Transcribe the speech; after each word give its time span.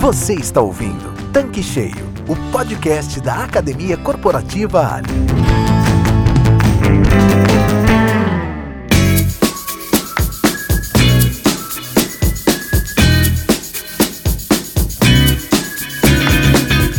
Você 0.00 0.34
está 0.34 0.60
ouvindo 0.60 1.14
Tanque 1.32 1.62
Cheio, 1.62 2.14
o 2.28 2.36
podcast 2.50 3.20
da 3.20 3.44
Academia 3.44 3.96
Corporativa 3.96 4.94
Ali. 4.94 5.08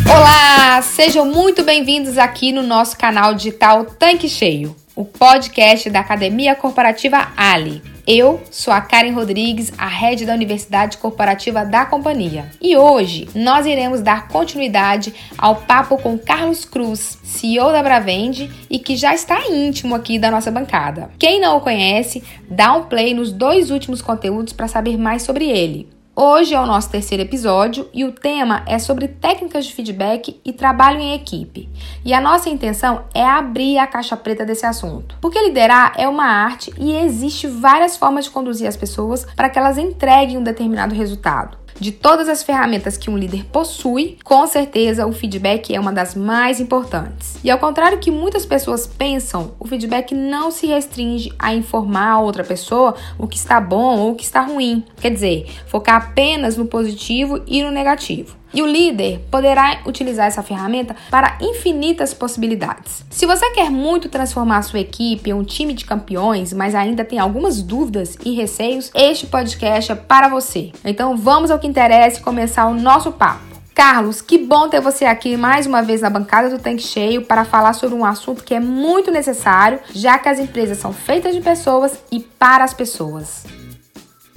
Olá, 0.06 0.82
sejam 0.82 1.26
muito 1.26 1.64
bem-vindos 1.64 2.18
aqui 2.18 2.52
no 2.52 2.62
nosso 2.62 2.98
canal 2.98 3.34
digital 3.34 3.86
Tanque 3.86 4.28
Cheio, 4.28 4.76
o 4.96 5.06
podcast 5.06 5.90
da 5.90 6.02
Academia 6.02 6.56
Corporativa 6.56 7.30
Ali. 7.38 7.97
Eu 8.08 8.42
sou 8.50 8.74
a 8.74 8.80
Karen 8.80 9.12
Rodrigues, 9.12 9.74
a 9.78 9.86
head 9.86 10.26
da 10.26 10.34
Universidade 10.34 10.98
Corporativa 10.98 11.66
da 11.66 11.86
companhia. 11.86 12.50
E 12.62 12.78
hoje 12.78 13.28
nós 13.36 13.66
iremos 13.66 14.00
dar 14.00 14.30
continuidade 14.30 15.14
ao 15.38 15.58
papo 15.58 15.98
com 15.98 16.18
Carlos 16.18 16.64
Cruz, 16.64 17.20
CEO 17.22 17.70
da 17.74 17.84
Bravende 17.84 18.50
e 18.70 18.80
que 18.80 18.96
já 18.96 19.14
está 19.14 19.50
íntimo 19.50 19.94
aqui 19.94 20.18
da 20.18 20.32
nossa 20.32 20.50
bancada. 20.50 21.10
Quem 21.20 21.42
não 21.42 21.58
o 21.58 21.62
conhece, 21.62 22.24
dá 22.50 22.72
um 22.72 22.84
play 22.84 23.14
nos 23.14 23.34
dois 23.34 23.72
últimos 23.72 24.02
conteúdos 24.02 24.54
para 24.54 24.70
saber 24.70 24.98
mais 24.98 25.24
sobre 25.24 25.50
ele. 25.50 25.97
Hoje 26.20 26.56
é 26.56 26.60
o 26.60 26.66
nosso 26.66 26.90
terceiro 26.90 27.22
episódio 27.22 27.88
e 27.94 28.04
o 28.04 28.12
tema 28.12 28.64
é 28.66 28.80
sobre 28.80 29.08
técnicas 29.08 29.68
de 29.68 29.76
feedback 29.76 30.42
e 30.44 30.52
trabalho 30.52 31.00
em 31.00 31.14
equipe. 31.14 31.70
E 32.04 32.12
a 32.12 32.20
nossa 32.20 32.50
intenção 32.50 33.04
é 33.14 33.24
abrir 33.24 33.78
a 33.78 33.86
caixa 33.86 34.18
preta 34.18 34.44
desse 34.44 34.66
assunto. 34.66 35.16
Porque 35.22 35.40
liderar 35.40 35.94
é 35.96 36.08
uma 36.08 36.26
arte 36.26 36.74
e 36.76 36.96
existe 36.96 37.46
várias 37.46 37.96
formas 37.96 38.26
de 38.26 38.32
conduzir 38.32 38.68
as 38.68 38.76
pessoas 38.76 39.28
para 39.36 39.48
que 39.48 39.60
elas 39.60 39.78
entreguem 39.78 40.40
um 40.40 40.44
determinado 40.44 40.96
resultado. 40.96 41.56
De 41.80 41.92
todas 41.92 42.28
as 42.28 42.42
ferramentas 42.42 42.98
que 42.98 43.10
um 43.10 43.18
líder 43.18 43.46
possui, 43.46 44.18
com 44.24 44.48
certeza 44.48 45.06
o 45.06 45.14
feedback 45.14 45.76
é 45.76 45.80
uma 45.80 45.94
das 45.94 46.16
mais 46.16 46.60
importantes. 46.60 47.38
E 47.44 47.52
ao 47.52 47.60
contrário 47.60 48.00
que 48.00 48.10
muitas 48.10 48.48
pessoas 48.48 48.88
pensam, 48.88 49.52
o 49.60 49.68
feedback 49.68 50.16
não 50.16 50.50
se 50.50 50.66
restringe 50.66 51.32
a 51.38 51.54
informar 51.54 52.14
a 52.14 52.20
outra 52.20 52.44
pessoa 52.44 52.96
o 53.18 53.28
que 53.28 53.38
está 53.38 53.62
bom 53.62 54.00
ou 54.00 54.12
o 54.12 54.16
que 54.16 54.24
está 54.24 54.42
ruim. 54.42 54.84
Quer 55.00 55.12
dizer, 55.12 55.46
focar 55.68 55.98
apenas 55.98 56.58
no 56.58 56.66
positivo 56.66 57.44
e 57.46 57.62
no 57.62 57.70
negativo. 57.70 58.37
E 58.54 58.62
o 58.62 58.68
líder 58.68 59.26
poderá 59.30 59.82
utilizar 59.86 60.28
essa 60.28 60.44
ferramenta 60.44 60.96
para 61.10 61.38
infinitas 61.42 62.14
possibilidades. 62.14 63.04
Se 63.10 63.26
você 63.26 63.50
quer 63.52 63.70
muito 63.70 64.10
transformar 64.10 64.58
a 64.58 64.62
sua 64.62 64.80
equipe 64.80 65.30
em 65.30 65.34
um 65.34 65.44
time 65.44 65.74
de 65.74 65.86
campeões, 65.86 66.54
mas 66.54 66.76
ainda 66.76 67.04
tem 67.04 67.20
algumas 67.20 67.62
dúvidas 67.62 68.18
e 68.26 68.36
receios, 68.36 68.92
este 68.96 69.28
podcast 69.28 69.92
é 69.92 69.96
para 69.96 70.30
você. 70.30 70.72
Então 70.84 71.18
vamos 71.18 71.52
ao 71.52 71.60
que 71.60 71.68
interessa 71.68 72.20
e 72.20 72.24
começar 72.24 72.68
o 72.68 72.74
nosso 72.74 73.12
papo. 73.12 73.48
Carlos, 73.78 74.22
que 74.22 74.40
bom 74.40 74.68
ter 74.68 74.82
você 74.82 75.06
aqui 75.06 75.38
mais 75.38 75.68
uma 75.68 75.84
vez 75.84 76.02
na 76.02 76.10
bancada 76.10 76.50
do 76.50 76.58
Tanque 76.58 76.82
Cheio 76.82 77.22
para 77.22 77.46
falar 77.46 77.74
sobre 77.74 77.96
um 77.96 78.04
assunto 78.04 78.44
que 78.44 78.56
é 78.56 78.60
muito 78.60 79.12
necessário, 79.12 79.80
já 79.94 80.18
que 80.18 80.28
as 80.28 80.40
empresas 80.40 80.80
são 80.80 80.92
feitas 80.92 81.36
de 81.36 81.42
pessoas 81.42 82.00
e 82.12 82.20
para 82.20 82.64
as 82.64 82.74
pessoas. 82.74 83.46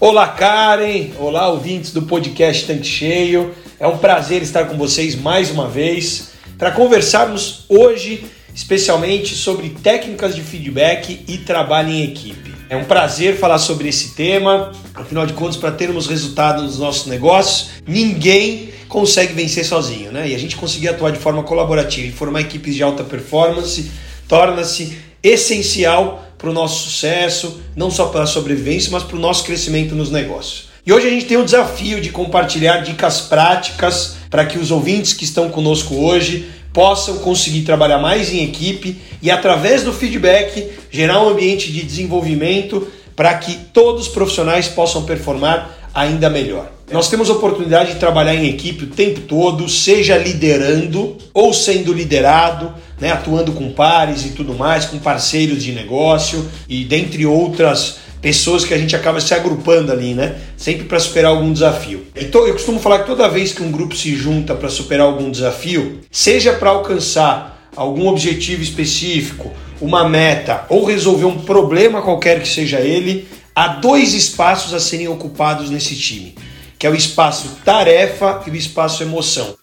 Olá, 0.01 0.29
Karen! 0.29 1.11
Olá, 1.19 1.51
ouvintes 1.51 1.93
do 1.93 2.01
podcast 2.01 2.67
Tanque 2.67 2.87
Cheio. 2.87 3.55
É 3.79 3.87
um 3.87 3.98
prazer 3.98 4.41
estar 4.41 4.65
com 4.65 4.79
vocês 4.79 5.15
mais 5.15 5.51
uma 5.51 5.69
vez 5.69 6.31
para 6.56 6.70
conversarmos 6.70 7.67
hoje 7.69 8.25
especialmente 8.55 9.34
sobre 9.34 9.69
técnicas 9.69 10.34
de 10.34 10.41
feedback 10.41 11.23
e 11.28 11.37
trabalho 11.37 11.91
em 11.91 12.03
equipe. 12.03 12.51
É 12.71 12.77
um 12.78 12.84
prazer 12.84 13.37
falar 13.37 13.59
sobre 13.59 13.91
esse 13.91 14.15
tema, 14.15 14.73
afinal 14.95 15.27
de 15.27 15.34
contas, 15.34 15.59
para 15.59 15.71
termos 15.71 16.06
resultados 16.06 16.62
nos 16.65 16.78
nossos 16.78 17.06
negócios, 17.06 17.69
ninguém 17.87 18.71
consegue 18.89 19.34
vencer 19.34 19.67
sozinho, 19.67 20.11
né? 20.11 20.27
E 20.31 20.34
a 20.34 20.39
gente 20.39 20.56
conseguir 20.56 20.89
atuar 20.89 21.11
de 21.11 21.19
forma 21.19 21.43
colaborativa 21.43 22.06
e 22.06 22.10
formar 22.10 22.41
equipes 22.41 22.75
de 22.75 22.83
alta 22.83 23.05
performance 23.05 23.91
torna-se 24.27 25.09
essencial 25.22 26.25
para 26.36 26.50
o 26.50 26.53
nosso 26.53 26.84
sucesso, 26.84 27.60
não 27.76 27.91
só 27.91 28.06
para 28.06 28.22
a 28.22 28.26
sobrevivência, 28.26 28.91
mas 28.91 29.03
para 29.03 29.16
o 29.16 29.20
nosso 29.20 29.44
crescimento 29.44 29.94
nos 29.94 30.10
negócios. 30.10 30.70
E 30.86 30.92
hoje 30.92 31.06
a 31.06 31.10
gente 31.10 31.26
tem 31.26 31.36
o 31.36 31.44
desafio 31.44 32.00
de 32.00 32.08
compartilhar 32.08 32.78
dicas 32.78 33.20
práticas 33.20 34.16
para 34.30 34.47
que 34.47 34.59
os 34.59 34.70
ouvintes 34.70 35.12
que 35.12 35.25
estão 35.25 35.50
conosco 35.50 35.94
hoje 35.94 36.48
possam 36.72 37.19
conseguir 37.19 37.62
trabalhar 37.62 37.98
mais 37.98 38.32
em 38.32 38.44
equipe 38.44 38.97
e, 39.20 39.30
através 39.30 39.82
do 39.82 39.92
feedback, 39.92 40.70
gerar 40.91 41.22
um 41.22 41.28
ambiente 41.28 41.70
de 41.70 41.82
desenvolvimento 41.82 42.88
para 43.14 43.34
que 43.34 43.54
todos 43.72 44.06
os 44.06 44.09
profissionais 44.09 44.69
possam 44.69 45.03
performar 45.03 45.78
ainda 45.92 46.30
melhor. 46.30 46.70
Nós 46.91 47.09
temos 47.09 47.28
a 47.28 47.34
oportunidade 47.34 47.92
de 47.92 48.00
trabalhar 48.00 48.34
em 48.34 48.48
equipe 48.48 48.84
o 48.84 48.88
tempo 48.88 49.20
todo, 49.20 49.69
seja 49.69 50.16
liderando 50.16 51.16
ou 51.32 51.53
sendo 51.53 51.92
liderado, 51.92 52.72
né, 53.00 53.11
atuando 53.11 53.53
com 53.53 53.72
pares 53.72 54.25
e 54.27 54.31
tudo 54.31 54.55
mais, 54.55 54.84
com 54.84 54.99
parceiros 54.99 55.62
de 55.62 55.72
negócio 55.72 56.47
e 56.69 56.84
dentre 56.84 57.25
outras 57.25 57.99
pessoas 58.21 58.65
que 58.65 58.75
a 58.75 58.78
gente 58.78 58.94
acaba 58.94 59.21
se 59.21 59.33
agrupando 59.33 59.91
ali, 59.91 60.15
né? 60.15 60.37
Sempre 60.56 60.84
para 60.84 61.00
superar 61.00 61.33
algum 61.33 61.53
desafio. 61.53 62.06
Então 62.15 62.47
eu 62.47 62.53
costumo 62.53 62.78
falar 62.78 63.00
que 63.00 63.06
toda 63.06 63.28
vez 63.28 63.53
que 63.53 63.62
um 63.62 63.72
grupo 63.72 63.97
se 63.97 64.15
junta 64.15 64.55
para 64.55 64.69
superar 64.69 65.06
algum 65.06 65.31
desafio, 65.31 66.00
seja 66.10 66.53
para 66.53 66.71
alcançar 66.71 67.71
algum 67.75 68.09
objetivo 68.09 68.62
específico, 68.62 69.50
uma 69.81 70.06
meta 70.09 70.66
ou 70.69 70.84
resolver 70.84 71.25
um 71.25 71.39
problema 71.39 72.03
qualquer 72.03 72.43
que 72.43 72.49
seja 72.49 72.81
ele, 72.81 73.27
há 73.55 73.69
dois 73.69 74.12
espaços 74.12 74.75
a 74.75 74.81
serem 74.81 75.09
ocupados 75.09 75.71
nesse 75.71 75.97
time, 75.97 76.34
que 76.78 76.87
é 76.87 76.91
o 76.91 76.94
espaço 76.94 77.56
tarefa 77.65 78.43
e 78.47 78.50
o 78.50 78.56
espaço 78.56 79.03
emoção. 79.03 79.59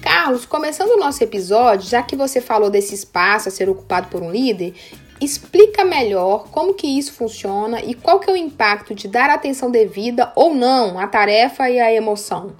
Carlos, 0.00 0.46
começando 0.46 0.90
o 0.90 0.98
nosso 0.98 1.22
episódio, 1.22 1.88
já 1.88 2.02
que 2.02 2.16
você 2.16 2.40
falou 2.40 2.70
desse 2.70 2.94
espaço 2.94 3.48
a 3.48 3.52
ser 3.52 3.68
ocupado 3.68 4.08
por 4.08 4.22
um 4.22 4.30
líder, 4.30 4.74
explica 5.20 5.84
melhor 5.84 6.48
como 6.50 6.72
que 6.72 6.86
isso 6.86 7.12
funciona 7.12 7.82
e 7.82 7.94
qual 7.94 8.18
que 8.18 8.30
é 8.30 8.32
o 8.32 8.36
impacto 8.36 8.94
de 8.94 9.06
dar 9.06 9.28
atenção 9.28 9.70
devida 9.70 10.32
ou 10.34 10.54
não 10.54 10.98
à 10.98 11.06
tarefa 11.06 11.68
e 11.68 11.78
à 11.78 11.92
emoção. 11.92 12.52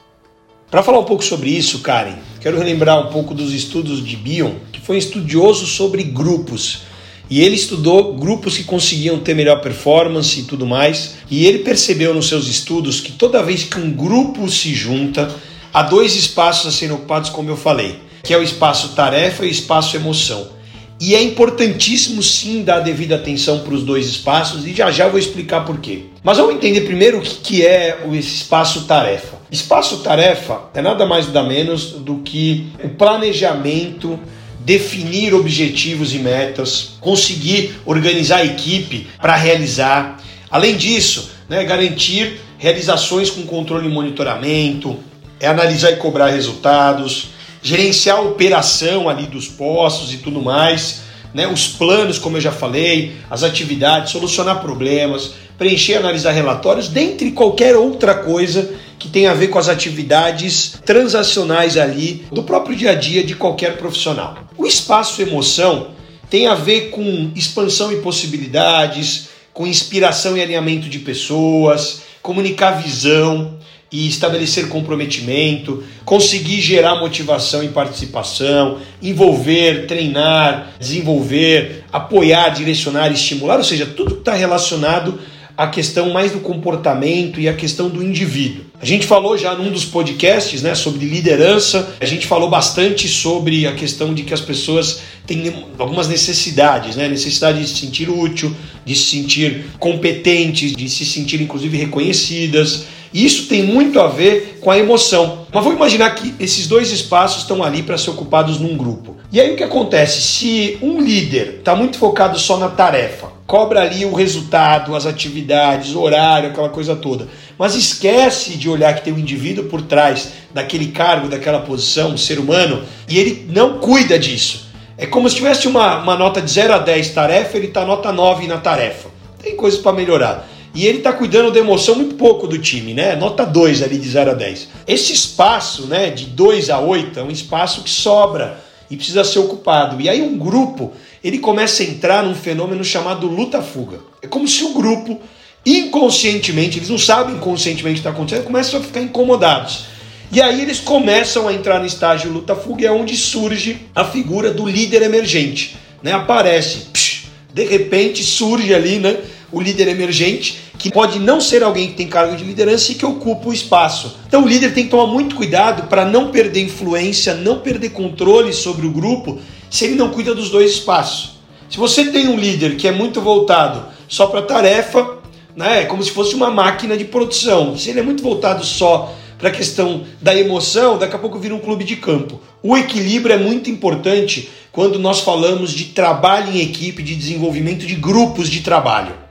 Para 0.71 0.83
falar 0.83 0.99
um 0.99 1.05
pouco 1.05 1.25
sobre 1.25 1.51
isso, 1.51 1.81
Karen, 1.81 2.19
quero 2.41 2.59
relembrar 2.59 3.09
um 3.09 3.11
pouco 3.11 3.35
dos 3.35 3.53
estudos 3.53 4.05
de 4.05 4.17
Bion, 4.17 4.53
que 4.71 4.81
foi 4.81 4.97
um 4.97 4.99
estudioso 4.99 5.67
sobre 5.67 6.05
grupos. 6.05 6.83
E 7.29 7.41
ele 7.41 7.55
estudou 7.55 8.15
grupos 8.15 8.57
que 8.57 8.65
conseguiam 8.65 9.19
ter 9.21 9.35
melhor 9.35 9.61
performance 9.61 10.39
e 10.39 10.45
tudo 10.45 10.67
mais. 10.67 11.17
E 11.31 11.47
ele 11.47 11.61
percebeu 11.61 12.13
nos 12.13 12.29
seus 12.29 12.47
estudos 12.49 13.01
que 13.01 13.13
toda 13.13 13.43
vez 13.43 13.65
que 13.65 13.79
um 13.79 13.91
grupo 13.93 14.49
se 14.49 14.75
junta, 14.75 15.33
há 15.73 15.83
dois 15.83 16.17
espaços 16.17 16.67
a 16.67 16.77
serem 16.77 16.95
ocupados, 16.95 17.31
como 17.31 17.51
eu 17.51 17.57
falei, 17.57 18.01
que 18.23 18.35
é 18.35 18.39
o 18.39 18.43
espaço 18.43 18.95
tarefa 18.95 19.45
e 19.45 19.49
o 19.49 19.51
espaço 19.51 19.97
emoção. 19.97 20.61
E 21.01 21.15
é 21.15 21.23
importantíssimo 21.23 22.23
sim 22.23 22.63
dar 22.63 22.81
devida 22.81 23.17
atenção 23.17 23.61
para 23.61 23.73
os 23.73 23.83
dois 23.83 24.07
espaços 24.07 24.67
e 24.67 24.75
já 24.75 24.91
já 24.91 25.09
vou 25.09 25.19
explicar 25.19 25.65
por 25.65 25.79
quê. 25.79 26.03
Mas 26.23 26.37
vamos 26.37 26.55
entender 26.55 26.83
primeiro 26.83 27.19
o 27.19 27.23
que 27.23 27.65
é 27.65 28.05
esse 28.13 28.35
espaço-tarefa. 28.35 29.39
Espaço-tarefa 29.51 30.61
é 30.75 30.83
nada 30.83 31.07
mais 31.07 31.27
nada 31.27 31.43
menos 31.43 31.93
do 31.93 32.17
que 32.17 32.69
o 32.85 32.91
planejamento, 32.91 34.21
definir 34.61 35.33
objetivos 35.33 36.15
e 36.15 36.19
metas, 36.19 36.91
conseguir 37.01 37.77
organizar 37.87 38.41
a 38.41 38.45
equipe 38.45 39.07
para 39.19 39.35
realizar. 39.37 40.23
Além 40.51 40.77
disso, 40.77 41.31
né, 41.49 41.65
garantir 41.65 42.41
realizações 42.59 43.31
com 43.31 43.43
controle 43.45 43.89
e 43.89 43.91
monitoramento, 43.91 44.99
é 45.41 45.49
analisar 45.49 45.91
e 45.91 45.97
cobrar 45.97 46.29
resultados, 46.29 47.31
gerenciar 47.63 48.19
a 48.19 48.23
operação 48.23 49.09
ali 49.09 49.27
dos 49.27 49.49
postos 49.49 50.13
e 50.13 50.19
tudo 50.19 50.43
mais, 50.43 51.01
né? 51.35 51.47
os 51.49 51.67
planos, 51.67 52.19
como 52.19 52.37
eu 52.37 52.41
já 52.41 52.53
falei, 52.53 53.17
as 53.31 53.43
atividades, 53.43 54.13
solucionar 54.13 54.61
problemas, 54.61 55.33
preencher 55.59 55.93
e 55.93 55.97
analisar 55.97 56.33
relatórios, 56.33 56.89
dentre 56.89 57.33
qualquer 57.33 57.77
outra 57.77 58.15
coisa 58.15 58.71
que 58.99 59.09
tem 59.09 59.27
a 59.27 59.35
ver 59.35 59.49
com 59.49 59.59
as 59.59 59.69
atividades 59.69 60.75
transacionais 60.85 61.77
ali 61.77 62.27
do 62.31 62.43
próprio 62.43 62.77
dia 62.77 62.91
a 62.91 62.95
dia 62.95 63.25
de 63.25 63.35
qualquer 63.35 63.79
profissional. 63.79 64.37
O 64.57 64.67
espaço 64.67 65.23
emoção 65.23 65.89
tem 66.29 66.47
a 66.47 66.55
ver 66.55 66.91
com 66.91 67.31
expansão 67.35 67.93
e 67.93 67.97
possibilidades, 67.97 69.29
com 69.53 69.67
inspiração 69.67 70.37
e 70.37 70.43
alinhamento 70.43 70.89
de 70.89 70.99
pessoas, 70.99 72.03
comunicar 72.23 72.83
visão, 72.83 73.59
e 73.93 74.07
estabelecer 74.07 74.69
comprometimento, 74.69 75.83
conseguir 76.05 76.61
gerar 76.61 77.01
motivação 77.01 77.63
e 77.63 77.69
participação, 77.69 78.79
envolver, 79.03 79.87
treinar, 79.87 80.75
desenvolver, 80.79 81.85
apoiar, 81.93 82.51
direcionar, 82.51 83.11
estimular, 83.13 83.59
ou 83.59 83.65
seja, 83.65 83.87
tudo 83.87 84.15
que 84.15 84.21
está 84.21 84.35
relacionado 84.35 85.19
a 85.61 85.67
questão 85.67 86.11
mais 86.11 86.33
do 86.33 86.41
comportamento 86.41 87.39
e 87.39 87.47
a 87.47 87.53
questão 87.53 87.91
do 87.91 88.03
indivíduo. 88.03 88.65
A 88.81 88.87
gente 88.87 89.07
falou 89.07 89.37
já 89.37 89.55
num 89.55 89.71
dos 89.71 89.85
podcasts 89.85 90.63
né, 90.63 90.75
sobre 90.75 91.05
liderança, 91.05 91.95
a 92.01 92.07
gente 92.07 92.27
falou 92.27 92.49
bastante 92.49 93.07
sobre 93.07 93.67
a 93.67 93.75
questão 93.75 94.15
de 94.15 94.23
que 94.23 94.33
as 94.33 94.41
pessoas 94.41 95.03
têm 95.27 95.53
algumas 95.79 96.09
necessidades, 96.09 96.97
né? 96.97 97.09
Necessidade 97.09 97.61
de 97.61 97.69
se 97.69 97.77
sentir 97.77 98.09
útil, 98.09 98.57
de 98.87 98.95
se 98.95 99.03
sentir 99.03 99.67
competentes, 99.79 100.75
de 100.75 100.89
se 100.89 101.05
sentir 101.05 101.43
inclusive 101.43 101.77
reconhecidas. 101.77 102.87
E 103.13 103.25
isso 103.25 103.49
tem 103.49 103.63
muito 103.63 103.99
a 104.01 104.07
ver 104.07 104.59
com 104.61 104.71
a 104.71 104.79
emoção. 104.79 105.47
Mas 105.53 105.65
vamos 105.65 105.77
imaginar 105.77 106.15
que 106.15 106.35
esses 106.39 106.67
dois 106.67 106.93
espaços 106.93 107.43
estão 107.43 107.63
ali 107.63 107.83
para 107.83 107.99
ser 107.99 108.11
ocupados 108.11 108.61
num 108.61 108.77
grupo. 108.77 109.17
E 109.33 109.41
aí 109.41 109.53
o 109.53 109.57
que 109.57 109.65
acontece? 109.65 110.21
Se 110.21 110.79
um 110.81 111.01
líder 111.01 111.57
está 111.59 111.75
muito 111.75 111.99
focado 111.99 112.39
só 112.39 112.57
na 112.57 112.69
tarefa, 112.69 113.29
cobra 113.47 113.83
ali 113.83 114.05
o 114.05 114.15
resultado, 114.15 114.95
as 114.95 115.07
atividades, 115.07 115.95
o 115.95 116.01
horário, 116.01 116.51
aquela 116.51 116.69
coisa 116.69 116.95
toda, 116.95 117.27
mas 117.59 117.75
esquece 117.75 118.57
de 118.57 118.69
olhar 118.69 118.95
que 118.95 119.03
tem 119.03 119.13
um 119.13 119.19
indivíduo 119.19 119.65
por 119.65 119.83
trás 119.83 120.29
daquele 120.55 120.89
cargo, 120.93 121.29
daquela 121.29 121.61
posição, 121.61 122.11
um 122.13 122.17
ser 122.17 122.39
humano, 122.39 122.83
e 123.09 123.19
ele 123.19 123.47
não 123.51 123.79
cuida 123.79 124.17
disso. 124.17 124.69
É 124.97 125.07
como 125.07 125.29
se 125.29 125.37
tivesse 125.37 125.67
uma, 125.67 125.99
uma 125.99 126.17
nota 126.17 126.41
de 126.41 126.51
0 126.51 126.75
a 126.75 126.79
10 126.79 127.11
tarefa, 127.11 127.57
ele 127.57 127.67
está 127.67 127.85
nota 127.85 128.13
9 128.13 128.47
na 128.47 128.59
tarefa. 128.59 129.09
Tem 129.43 129.57
coisas 129.57 129.81
para 129.81 129.93
melhorar. 129.93 130.49
E 130.75 130.87
ele 130.87 130.99
está 130.99 131.13
cuidando 131.13 131.51
da 131.51 131.59
emoção 131.59 131.97
muito 131.97 132.15
pouco 132.15 132.47
do 132.47 132.59
time, 132.59 132.95
né? 132.95 133.17
Nota 133.17 133.45
2 133.45 133.83
ali 133.83 133.99
de 133.99 134.09
0 134.09 134.31
a 134.31 134.35
10. 134.35 134.69
Esse 134.87 135.13
espaço, 135.13 135.87
né, 135.87 136.11
de 136.11 136.27
2 136.27 136.71
a 136.71 136.79
8 136.79 137.19
é 137.19 137.23
um 137.23 137.31
espaço 137.31 137.83
que 137.83 137.91
sobra 137.91 138.61
e 138.89 138.97
precisa 138.97 139.25
ser 139.25 139.41
ocupado. 139.41 140.01
E 140.01 140.09
aí 140.09 140.23
um 140.23 140.39
grupo, 140.39 140.93
ele 141.23 141.39
começa 141.39 141.83
a 141.83 141.87
entrar 141.87 142.23
num 142.23 142.35
fenômeno 142.35 142.85
chamado 142.85 143.27
luta-fuga. 143.27 144.01
É 144.23 144.27
como 144.27 144.47
se 144.47 144.63
o 144.65 144.73
grupo 144.73 145.21
inconscientemente, 145.65 146.79
eles 146.79 146.89
não 146.89 146.99
sabem 146.99 147.39
conscientemente 147.39 148.01
o 148.01 148.03
que 148.03 148.09
está 148.09 148.11
acontecendo, 148.11 148.45
começam 148.45 148.81
a 148.81 148.83
ficar 148.83 149.01
incomodados. 149.01 149.87
E 150.33 150.41
aí 150.41 150.63
eles 150.63 150.79
começam 150.79 151.49
a 151.49 151.53
entrar 151.53 151.81
no 151.81 151.87
estágio 151.87 152.33
luta-fuga, 152.33 152.87
é 152.87 152.91
onde 152.91 153.17
surge 153.17 153.87
a 153.95 154.05
figura 154.05 154.53
do 154.53 154.67
líder 154.67 155.03
emergente. 155.03 155.77
Né? 156.03 156.13
Aparece, 156.13 156.87
psh, 156.93 157.25
de 157.53 157.65
repente 157.65 158.23
surge 158.23 158.73
ali 158.73 158.99
né, 158.99 159.19
o 159.53 159.61
líder 159.61 159.89
emergente, 159.89 160.61
que 160.79 160.91
pode 160.91 161.19
não 161.19 161.41
ser 161.41 161.63
alguém 161.63 161.89
que 161.89 161.95
tem 161.95 162.09
cargo 162.09 162.37
de 162.37 162.45
liderança 162.45 162.93
e 162.93 162.95
que 162.95 163.05
ocupa 163.05 163.49
o 163.49 163.53
espaço. 163.53 164.17
Então 164.27 164.45
o 164.45 164.49
líder 164.49 164.73
tem 164.73 164.85
que 164.85 164.91
tomar 164.91 165.07
muito 165.07 165.37
cuidado 165.37 165.89
para 165.89 166.05
não 166.05 166.31
perder 166.31 166.63
influência, 166.63 167.35
não 167.35 167.59
perder 167.59 167.91
controle 167.91 168.53
sobre 168.53 168.87
o 168.87 168.91
grupo, 168.91 169.39
se 169.69 169.85
ele 169.85 169.95
não 169.95 170.11
cuida 170.11 170.35
dos 170.35 170.51
dois 170.51 170.73
espaços. 170.73 171.39
Se 171.69 171.79
você 171.79 172.07
tem 172.07 172.29
um 172.29 172.37
líder 172.37 172.77
que 172.77 172.89
é 172.89 172.93
muito 172.93 173.21
voltado 173.21 173.85
só 174.09 174.27
para 174.27 174.43
tarefa, 174.43 175.19
né, 175.55 175.83
é 175.83 175.85
como 175.85 176.03
se 176.03 176.11
fosse 176.11 176.35
uma 176.35 176.51
máquina 176.51 176.97
de 176.97 177.05
produção. 177.05 177.77
Se 177.77 177.91
ele 177.91 178.01
é 178.01 178.03
muito 178.03 178.23
voltado 178.23 178.65
só 178.65 179.15
para 179.39 179.49
a 179.49 179.53
questão 179.53 180.05
da 180.21 180.35
emoção, 180.35 180.99
daqui 180.99 181.17
a 181.17 181.19
pouco 181.19 181.39
vira 181.39 181.55
um 181.55 181.61
clube 181.61 181.85
de 181.85 181.97
campo. 181.97 182.41
O 182.63 182.77
equilíbrio 182.77 183.35
é 183.35 183.39
muito 183.39 183.71
importante 183.71 184.51
quando 184.73 184.99
nós 184.99 185.21
falamos 185.21 185.73
de 185.73 185.87
trabalho 185.87 186.53
em 186.53 186.61
equipe, 186.61 187.03
de 187.03 187.15
desenvolvimento 187.15 187.87
de 187.87 187.95
grupos 187.95 188.49
de 188.49 188.61
trabalho. 188.61 189.30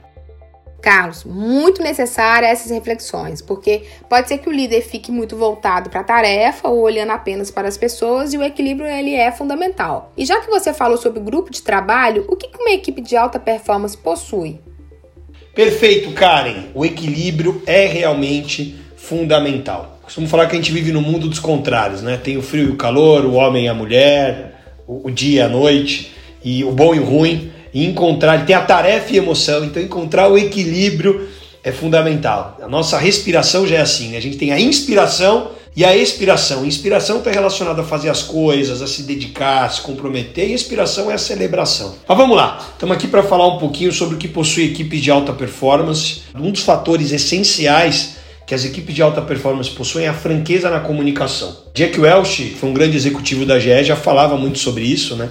Carlos, 0.82 1.24
muito 1.24 1.82
necessária 1.84 2.48
essas 2.48 2.72
reflexões, 2.72 3.42
porque 3.42 3.84
pode 4.10 4.28
ser 4.28 4.38
que 4.38 4.50
o 4.50 4.52
líder 4.52 4.82
fique 4.82 5.12
muito 5.12 5.36
voltado 5.36 5.90
para 5.90 6.02
a 6.02 6.04
tarefa 6.04 6.68
ou 6.68 6.82
olhando 6.82 7.12
apenas 7.12 7.52
para 7.52 7.68
as 7.68 7.78
pessoas 7.78 8.34
e 8.34 8.38
o 8.38 8.44
equilíbrio 8.44 8.88
ele 8.88 9.14
é 9.14 9.32
fundamental. 9.32 10.12
E 10.18 10.26
já 10.26 10.40
que 10.40 10.50
você 10.50 10.74
falou 10.74 10.98
sobre 10.98 11.20
grupo 11.20 11.52
de 11.52 11.62
trabalho, 11.62 12.26
o 12.28 12.36
que 12.36 12.50
uma 12.58 12.72
equipe 12.72 13.02
de 13.02 13.16
alta 13.16 13.40
performance 13.40 13.98
possui? 13.98 14.60
Perfeito, 15.54 16.12
Karen. 16.14 16.66
O 16.74 16.86
equilíbrio 16.86 17.62
é 17.66 17.86
realmente 17.86 18.80
fundamental. 18.96 20.00
Costumo 20.02 20.28
falar 20.28 20.48
que 20.48 20.54
a 20.54 20.56
gente 20.56 20.72
vive 20.72 20.92
no 20.92 21.02
mundo 21.02 21.28
dos 21.28 21.40
contrários, 21.40 22.02
né? 22.02 22.18
Tem 22.18 22.38
o 22.38 22.42
frio 22.42 22.70
e 22.70 22.72
o 22.72 22.76
calor, 22.76 23.26
o 23.26 23.34
homem 23.34 23.66
e 23.66 23.68
a 23.68 23.74
mulher, 23.74 24.82
o 24.88 25.12
dia 25.12 25.42
e 25.42 25.46
a 25.46 25.50
noite, 25.50 26.12
e 26.44 26.64
o 26.64 26.72
bom 26.72 26.96
e 26.96 27.00
o 27.00 27.04
ruim. 27.04 27.52
E 27.74 27.86
encontrar, 27.86 28.46
tem 28.46 28.56
a 28.56 28.62
tarefa 28.62 29.14
e 29.14 29.18
emoção, 29.18 29.64
então 29.64 29.82
encontrar 29.82 30.28
o 30.28 30.38
equilíbrio 30.38 31.28
é 31.64 31.72
fundamental. 31.72 32.58
A 32.62 32.68
nossa 32.68 32.98
respiração 32.98 33.68
já 33.68 33.78
é 33.78 33.82
assim, 33.82 34.10
né? 34.10 34.18
A 34.18 34.22
gente 34.22 34.38
tem 34.38 34.52
a 34.52 34.60
inspiração 34.60 35.52
e 35.76 35.86
a 35.86 35.96
expiração. 35.96 36.66
Inspiração 36.66 37.20
está 37.20 37.32
relacionada 37.32 37.82
a 37.82 37.86
fazer 37.86 38.10
as 38.10 38.24
coisas, 38.24 38.82
a 38.82 38.88
se 38.88 39.04
dedicar, 39.04 39.66
a 39.66 39.70
se 39.70 39.82
comprometer, 39.82 40.50
e 40.50 40.54
expiração 40.54 41.12
é 41.12 41.14
a 41.14 41.18
celebração. 41.18 41.96
Mas 42.08 42.18
vamos 42.18 42.36
lá, 42.36 42.66
estamos 42.74 42.96
aqui 42.96 43.08
para 43.08 43.24
falar 43.24 43.48
um 43.48 43.58
pouquinho 43.58 43.92
sobre 43.92 44.16
o 44.16 44.18
que 44.18 44.28
possui 44.28 44.66
equipes 44.66 45.02
de 45.02 45.12
alta 45.12 45.34
performance. 45.34 46.22
Um 46.36 46.52
dos 46.52 46.62
fatores 46.62 47.12
essenciais 47.12 48.18
que 48.46 48.56
as 48.56 48.66
equipes 48.66 48.96
de 48.96 49.02
alta 49.04 49.22
performance 49.22 49.70
possuem 49.70 50.06
é 50.06 50.10
a 50.10 50.14
franqueza 50.14 50.72
na 50.72 50.80
comunicação. 50.80 51.56
Jack 51.72 52.00
Welch, 52.00 52.56
foi 52.60 52.70
um 52.70 52.74
grande 52.74 52.98
executivo 52.98 53.46
da 53.46 53.60
GE, 53.60 53.84
já 53.84 53.96
falava 53.96 54.36
muito 54.36 54.58
sobre 54.58 54.84
isso, 54.84 55.16
né? 55.16 55.30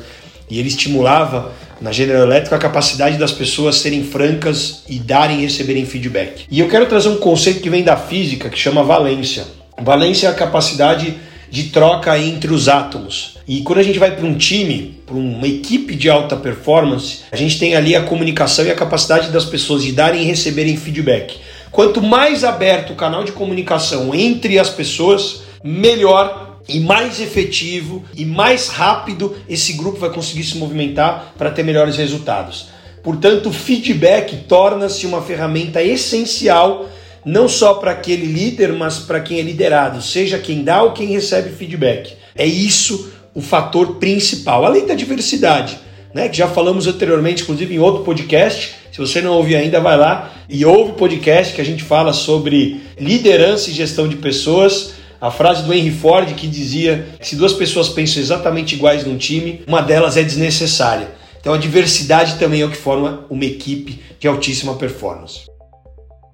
E 0.49 0.59
ele 0.59 0.69
estimulava 0.69 1.53
na 1.81 1.93
General 1.93 2.23
Electric 2.23 2.55
a 2.55 2.59
capacidade 2.59 3.17
das 3.17 3.33
pessoas 3.33 3.77
serem 3.77 4.05
francas 4.05 4.83
e 4.89 4.99
darem 4.99 5.39
e 5.39 5.43
receberem 5.43 5.87
feedback. 5.87 6.45
E 6.51 6.61
eu 6.61 6.69
quero 6.69 6.87
trazer 6.87 7.09
um 7.09 7.19
conceito 7.19 7.61
que 7.61 7.71
vem 7.71 7.83
da 7.83 7.97
física 7.97 8.49
que 8.49 8.59
chama 8.59 8.83
valência. 8.83 9.45
Valência 9.81 10.27
é 10.27 10.31
a 10.31 10.35
capacidade 10.35 11.15
de 11.51 11.65
troca 11.65 12.19
entre 12.19 12.53
os 12.53 12.69
átomos. 12.69 13.39
E 13.47 13.63
quando 13.63 13.79
a 13.79 13.83
gente 13.83 13.99
vai 13.99 14.15
para 14.15 14.27
um 14.27 14.37
time, 14.37 15.01
para 15.07 15.17
uma 15.17 15.47
equipe 15.47 15.95
de 15.95 16.11
alta 16.11 16.37
performance, 16.37 17.21
a 17.33 17.37
gente 17.37 17.59
tem 17.59 17.75
ali 17.75 17.97
a 17.97 18.03
comunicação 18.03 18.67
e 18.67 18.71
a 18.71 18.75
capacidade 18.75 19.31
das 19.31 19.45
pessoas 19.45 19.83
de 19.83 19.93
darem 19.93 20.23
e 20.23 20.27
receberem 20.27 20.77
feedback. 20.77 21.39
Quanto 21.71 22.03
mais 22.03 22.45
aberto 22.45 22.93
o 22.93 22.97
canal 22.97 23.25
de 23.25 23.33
comunicação 23.33 24.15
entre 24.15 24.59
as 24.59 24.69
pessoas, 24.69 25.43
melhor 25.63 26.48
e 26.69 26.79
mais 26.79 27.21
efetivo 27.21 28.05
e 28.15 28.25
mais 28.25 28.69
rápido 28.69 29.35
esse 29.49 29.73
grupo 29.73 29.99
vai 29.99 30.11
conseguir 30.11 30.45
se 30.45 30.59
movimentar 30.59 31.35
para 31.39 31.51
ter 31.51 31.63
melhores 31.63 31.97
resultados. 31.97 32.69
Portanto, 33.03 33.49
o 33.49 33.53
feedback 33.53 34.37
torna-se 34.49 35.07
uma 35.07 35.23
ferramenta 35.23 35.83
essencial 35.83 36.89
não 37.25 37.49
só 37.49 37.75
para 37.75 37.93
aquele 37.93 38.27
líder, 38.27 38.73
mas 38.73 38.99
para 38.99 39.21
quem 39.21 39.39
é 39.39 39.43
liderado, 39.43 40.03
seja 40.03 40.39
quem 40.39 40.63
dá 40.63 40.83
ou 40.83 40.93
quem 40.93 41.09
recebe 41.09 41.51
feedback. 41.51 42.15
É 42.35 42.47
isso 42.47 43.13
o 43.35 43.41
fator 43.41 43.97
principal, 43.97 44.65
além 44.65 44.87
da 44.87 44.95
diversidade, 44.95 45.79
né? 46.15 46.29
Que 46.29 46.37
já 46.37 46.49
falamos 46.49 46.87
anteriormente, 46.87 47.43
inclusive 47.43 47.75
em 47.75 47.79
outro 47.79 48.03
podcast. 48.03 48.75
Se 48.91 48.99
você 48.99 49.21
não 49.21 49.33
ouviu 49.33 49.59
ainda, 49.59 49.81
vai 49.81 49.97
lá 49.97 50.33
e 50.49 50.65
ouve 50.65 50.93
o 50.93 50.95
podcast 50.95 51.55
que 51.55 51.61
a 51.61 51.65
gente 51.65 51.85
fala 51.85 52.13
sobre 52.13 52.81
liderança 52.99 53.71
e 53.71 53.75
gestão 53.75 54.09
de 54.09 54.17
pessoas 54.17 54.95
a 55.21 55.31
frase 55.31 55.65
do 55.65 55.75
Henry 55.75 55.91
Ford 55.91 56.33
que 56.35 56.47
dizia 56.47 57.09
que 57.19 57.27
se 57.27 57.37
duas 57.37 57.53
pessoas 57.53 57.89
pensam 57.89 58.23
exatamente 58.23 58.75
iguais 58.75 59.05
num 59.05 59.17
time, 59.17 59.63
uma 59.67 59.81
delas 59.81 60.17
é 60.17 60.23
desnecessária. 60.23 61.09
Então 61.41 61.53
a 61.53 61.59
diversidade 61.59 62.37
também 62.39 62.61
é 62.61 62.65
o 62.65 62.71
que 62.71 62.77
forma 62.77 63.25
uma 63.29 63.45
equipe 63.45 64.03
de 64.19 64.29
altíssima 64.29 64.75
performance. 64.75 65.47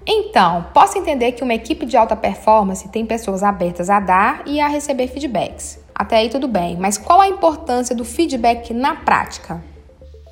Então, 0.07 0.67
posso 0.75 0.99
entender 0.99 1.33
que 1.33 1.43
uma 1.43 1.55
equipe 1.55 1.87
de 1.87 1.97
alta 1.97 2.15
performance 2.15 2.89
tem 2.91 3.07
pessoas 3.07 3.43
abertas 3.43 3.89
a 3.89 4.01
dar 4.01 4.43
e 4.47 4.61
a 4.61 4.69
receber 4.69 5.09
feedbacks. 5.09 5.79
Até 5.95 6.19
aí 6.19 6.29
tudo 6.29 6.47
bem, 6.47 6.77
mas 6.77 6.99
qual 6.99 7.21
a 7.21 7.29
importância 7.29 7.97
do 7.97 8.05
feedback 8.05 8.75
na 8.75 8.97
prática? 8.97 9.63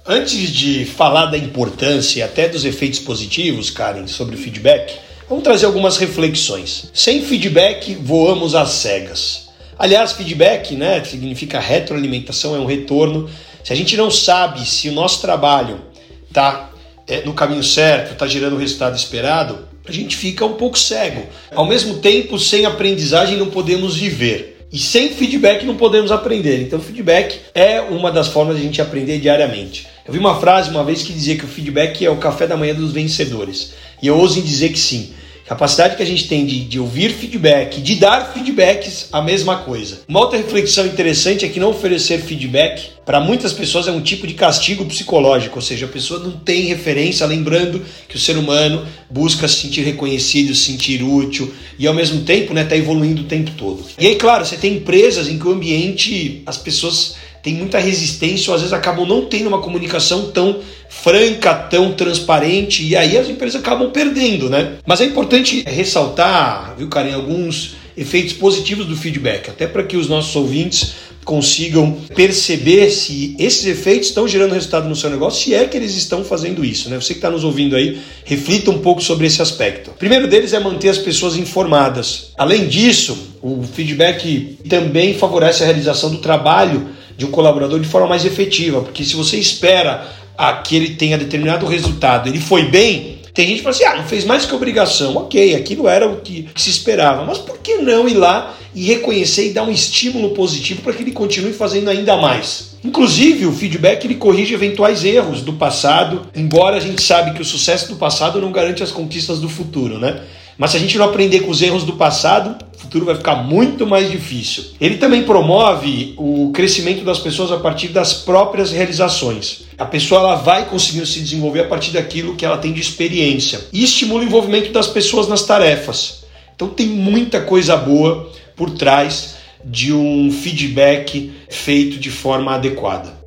Antes 0.06 0.50
de 0.50 0.84
falar 0.84 1.26
da 1.26 1.38
importância 1.38 2.18
e 2.18 2.22
até 2.22 2.48
dos 2.48 2.64
efeitos 2.64 2.98
positivos, 2.98 3.70
Karen, 3.70 4.08
sobre 4.08 4.34
o 4.34 4.38
feedback, 4.38 4.98
Vamos 5.28 5.44
trazer 5.44 5.66
algumas 5.66 5.96
reflexões. 5.96 6.90
Sem 6.92 7.22
feedback, 7.22 7.94
voamos 7.94 8.54
às 8.54 8.70
cegas. 8.70 9.48
Aliás, 9.78 10.12
feedback 10.12 10.74
né, 10.74 11.02
significa 11.04 11.58
retroalimentação, 11.58 12.54
é 12.54 12.58
um 12.58 12.66
retorno. 12.66 13.28
Se 13.64 13.72
a 13.72 13.76
gente 13.76 13.96
não 13.96 14.10
sabe 14.10 14.66
se 14.66 14.88
o 14.88 14.92
nosso 14.92 15.20
trabalho 15.20 15.80
está 16.28 16.70
é, 17.06 17.22
no 17.22 17.32
caminho 17.34 17.62
certo, 17.62 18.12
está 18.12 18.26
gerando 18.26 18.56
o 18.56 18.58
resultado 18.58 18.96
esperado, 18.96 19.66
a 19.86 19.92
gente 19.92 20.16
fica 20.16 20.44
um 20.44 20.54
pouco 20.54 20.78
cego. 20.78 21.26
Ao 21.54 21.66
mesmo 21.66 21.96
tempo, 21.96 22.38
sem 22.38 22.64
aprendizagem 22.64 23.36
não 23.36 23.50
podemos 23.50 23.96
viver. 23.96 24.52
E 24.72 24.78
sem 24.78 25.10
feedback 25.10 25.66
não 25.66 25.76
podemos 25.76 26.10
aprender. 26.10 26.62
Então, 26.62 26.80
feedback 26.80 27.40
é 27.54 27.80
uma 27.80 28.10
das 28.10 28.28
formas 28.28 28.56
de 28.56 28.62
a 28.62 28.64
gente 28.64 28.80
aprender 28.80 29.18
diariamente. 29.18 29.86
Eu 30.06 30.14
vi 30.14 30.18
uma 30.18 30.40
frase 30.40 30.70
uma 30.70 30.82
vez 30.82 31.02
que 31.02 31.12
dizia 31.12 31.36
que 31.36 31.44
o 31.44 31.48
feedback 31.48 32.02
é 32.02 32.08
o 32.08 32.16
café 32.16 32.46
da 32.46 32.56
manhã 32.56 32.74
dos 32.74 32.90
vencedores. 32.90 33.74
E 34.02 34.08
eu 34.08 34.18
ouso 34.18 34.40
em 34.40 34.42
dizer 34.42 34.70
que 34.70 34.78
sim. 34.78 35.10
Capacidade 35.46 35.96
que 35.96 36.02
a 36.02 36.06
gente 36.06 36.28
tem 36.28 36.46
de, 36.46 36.64
de 36.64 36.80
ouvir 36.80 37.10
feedback, 37.10 37.80
de 37.80 37.96
dar 37.96 38.32
feedbacks, 38.32 39.08
a 39.12 39.20
mesma 39.20 39.58
coisa. 39.58 40.00
Uma 40.08 40.20
outra 40.20 40.38
reflexão 40.38 40.86
interessante 40.86 41.44
é 41.44 41.48
que 41.48 41.60
não 41.60 41.70
oferecer 41.70 42.22
feedback 42.22 42.90
para 43.04 43.20
muitas 43.20 43.52
pessoas 43.52 43.88
é 43.88 43.92
um 43.92 44.00
tipo 44.00 44.26
de 44.26 44.34
castigo 44.34 44.84
psicológico, 44.84 45.56
ou 45.56 45.62
seja, 45.62 45.86
a 45.86 45.88
pessoa 45.88 46.20
não 46.20 46.32
tem 46.32 46.62
referência, 46.62 47.26
lembrando 47.26 47.84
que 48.08 48.16
o 48.16 48.18
ser 48.18 48.38
humano 48.38 48.86
busca 49.10 49.48
se 49.48 49.56
sentir 49.56 49.82
reconhecido, 49.82 50.54
se 50.54 50.66
sentir 50.66 51.02
útil 51.02 51.52
e 51.78 51.86
ao 51.86 51.94
mesmo 51.94 52.22
tempo 52.22 52.44
está 52.44 52.54
né, 52.54 52.64
tá 52.64 52.76
evoluindo 52.76 53.22
o 53.22 53.26
tempo 53.26 53.50
todo. 53.58 53.84
E 53.98 54.06
aí, 54.06 54.14
claro, 54.14 54.46
você 54.46 54.56
tem 54.56 54.76
empresas 54.76 55.28
em 55.28 55.38
que 55.38 55.46
o 55.46 55.52
ambiente, 55.52 56.42
as 56.46 56.56
pessoas 56.56 57.16
tem 57.42 57.54
muita 57.54 57.78
resistência 57.78 58.50
ou 58.50 58.54
às 58.54 58.60
vezes 58.60 58.72
acabam 58.72 59.06
não 59.06 59.26
tendo 59.26 59.48
uma 59.48 59.60
comunicação 59.60 60.30
tão 60.30 60.60
franca, 60.88 61.54
tão 61.54 61.92
transparente 61.92 62.84
e 62.84 62.94
aí 62.94 63.18
as 63.18 63.28
empresas 63.28 63.60
acabam 63.60 63.90
perdendo, 63.90 64.48
né? 64.48 64.74
Mas 64.86 65.00
é 65.00 65.04
importante 65.04 65.64
ressaltar, 65.66 66.74
viu, 66.78 66.88
Karen, 66.88 67.14
alguns 67.14 67.74
efeitos 67.96 68.32
positivos 68.32 68.86
do 68.86 68.96
feedback, 68.96 69.50
até 69.50 69.66
para 69.66 69.82
que 69.82 69.96
os 69.96 70.08
nossos 70.08 70.34
ouvintes 70.36 70.94
consigam 71.24 71.92
perceber 72.14 72.90
se 72.90 73.36
esses 73.38 73.64
efeitos 73.66 74.08
estão 74.08 74.26
gerando 74.26 74.54
resultado 74.54 74.88
no 74.88 74.96
seu 74.96 75.08
negócio, 75.08 75.44
se 75.44 75.54
é 75.54 75.66
que 75.66 75.76
eles 75.76 75.94
estão 75.94 76.24
fazendo 76.24 76.64
isso. 76.64 76.88
Né? 76.88 77.00
Você 77.00 77.14
que 77.14 77.18
está 77.18 77.30
nos 77.30 77.44
ouvindo 77.44 77.76
aí, 77.76 78.00
reflita 78.24 78.70
um 78.70 78.78
pouco 78.78 79.00
sobre 79.02 79.26
esse 79.26 79.40
aspecto. 79.40 79.90
O 79.90 79.94
primeiro 79.94 80.26
deles 80.26 80.52
é 80.52 80.58
manter 80.58 80.88
as 80.88 80.98
pessoas 80.98 81.36
informadas. 81.36 82.32
Além 82.36 82.66
disso, 82.66 83.16
o 83.40 83.62
feedback 83.62 84.58
também 84.68 85.14
favorece 85.14 85.62
a 85.62 85.66
realização 85.66 86.10
do 86.10 86.18
trabalho 86.18 86.88
de 87.16 87.26
um 87.26 87.30
colaborador 87.30 87.78
de 87.80 87.88
forma 87.88 88.08
mais 88.08 88.24
efetiva, 88.24 88.80
porque 88.80 89.04
se 89.04 89.14
você 89.14 89.36
espera 89.36 90.06
a 90.36 90.54
que 90.54 90.76
ele 90.76 90.94
tenha 90.94 91.18
determinado 91.18 91.66
resultado, 91.66 92.28
ele 92.28 92.40
foi 92.40 92.64
bem, 92.64 93.18
tem 93.34 93.46
gente 93.46 93.58
que 93.58 93.62
fala 93.62 93.74
assim: 93.74 93.84
ah, 93.84 93.96
não 93.96 94.04
fez 94.04 94.24
mais 94.24 94.44
que 94.44 94.54
obrigação. 94.54 95.16
Ok, 95.16 95.54
aquilo 95.54 95.88
era 95.88 96.06
o 96.06 96.20
que, 96.20 96.48
se 96.54 96.70
esperava. 96.70 97.24
Mas 97.24 97.38
por 97.38 97.58
que 97.58 97.76
não 97.76 98.08
ir 98.08 98.14
lá 98.14 98.54
e 98.74 98.84
reconhecer 98.84 99.48
e 99.48 99.52
dar 99.52 99.64
um 99.64 99.70
estímulo 99.70 100.30
positivo 100.30 100.82
para 100.82 100.92
que 100.92 101.02
ele 101.02 101.12
continue 101.12 101.52
fazendo 101.52 101.88
ainda 101.88 102.16
mais? 102.16 102.72
Inclusive, 102.84 103.46
o 103.46 103.52
feedback 103.52 104.04
ele 104.04 104.16
corrige 104.16 104.54
eventuais 104.54 105.04
erros 105.04 105.40
do 105.40 105.54
passado, 105.54 106.26
embora 106.34 106.76
a 106.76 106.80
gente 106.80 107.00
sabe 107.00 107.32
que 107.32 107.40
o 107.40 107.44
sucesso 107.44 107.88
do 107.88 107.96
passado 107.96 108.40
não 108.40 108.50
garante 108.50 108.82
as 108.82 108.90
conquistas 108.90 109.38
do 109.38 109.48
futuro, 109.48 109.98
né? 109.98 110.20
Mas 110.58 110.70
se 110.70 110.76
a 110.76 110.80
gente 110.80 110.98
não 110.98 111.06
aprender 111.06 111.40
com 111.40 111.50
os 111.50 111.62
erros 111.62 111.84
do 111.84 111.94
passado, 111.94 112.56
o 112.74 112.78
futuro 112.78 113.04
vai 113.04 113.14
ficar 113.16 113.36
muito 113.36 113.86
mais 113.86 114.10
difícil. 114.10 114.64
Ele 114.80 114.98
também 114.98 115.22
promove 115.24 116.14
o 116.16 116.50
crescimento 116.52 117.04
das 117.04 117.18
pessoas 117.18 117.50
a 117.50 117.58
partir 117.58 117.88
das 117.88 118.12
próprias 118.12 118.70
realizações. 118.70 119.64
A 119.78 119.84
pessoa 119.84 120.20
ela 120.20 120.34
vai 120.36 120.66
conseguir 120.66 121.06
se 121.06 121.20
desenvolver 121.20 121.60
a 121.60 121.68
partir 121.68 121.92
daquilo 121.92 122.36
que 122.36 122.44
ela 122.44 122.58
tem 122.58 122.72
de 122.72 122.80
experiência 122.80 123.60
e 123.72 123.82
estimula 123.82 124.22
o 124.22 124.26
envolvimento 124.26 124.72
das 124.72 124.86
pessoas 124.86 125.28
nas 125.28 125.42
tarefas. 125.42 126.24
Então 126.54 126.68
tem 126.68 126.86
muita 126.86 127.40
coisa 127.40 127.76
boa 127.76 128.30
por 128.54 128.70
trás 128.70 129.36
de 129.64 129.92
um 129.92 130.30
feedback 130.30 131.32
feito 131.48 131.98
de 131.98 132.10
forma 132.10 132.54
adequada. 132.54 133.22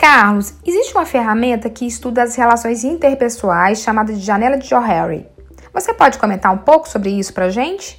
Carlos, 0.00 0.54
existe 0.66 0.94
uma 0.94 1.04
ferramenta 1.04 1.68
que 1.68 1.84
estuda 1.84 2.22
as 2.22 2.34
relações 2.34 2.84
interpessoais 2.84 3.82
chamada 3.82 4.14
de 4.14 4.20
janela 4.20 4.56
de 4.56 4.66
Johari. 4.66 5.26
Você 5.72 5.94
pode 5.94 6.18
comentar 6.18 6.52
um 6.52 6.58
pouco 6.58 6.88
sobre 6.88 7.10
isso 7.10 7.32
para 7.32 7.48
gente? 7.48 7.96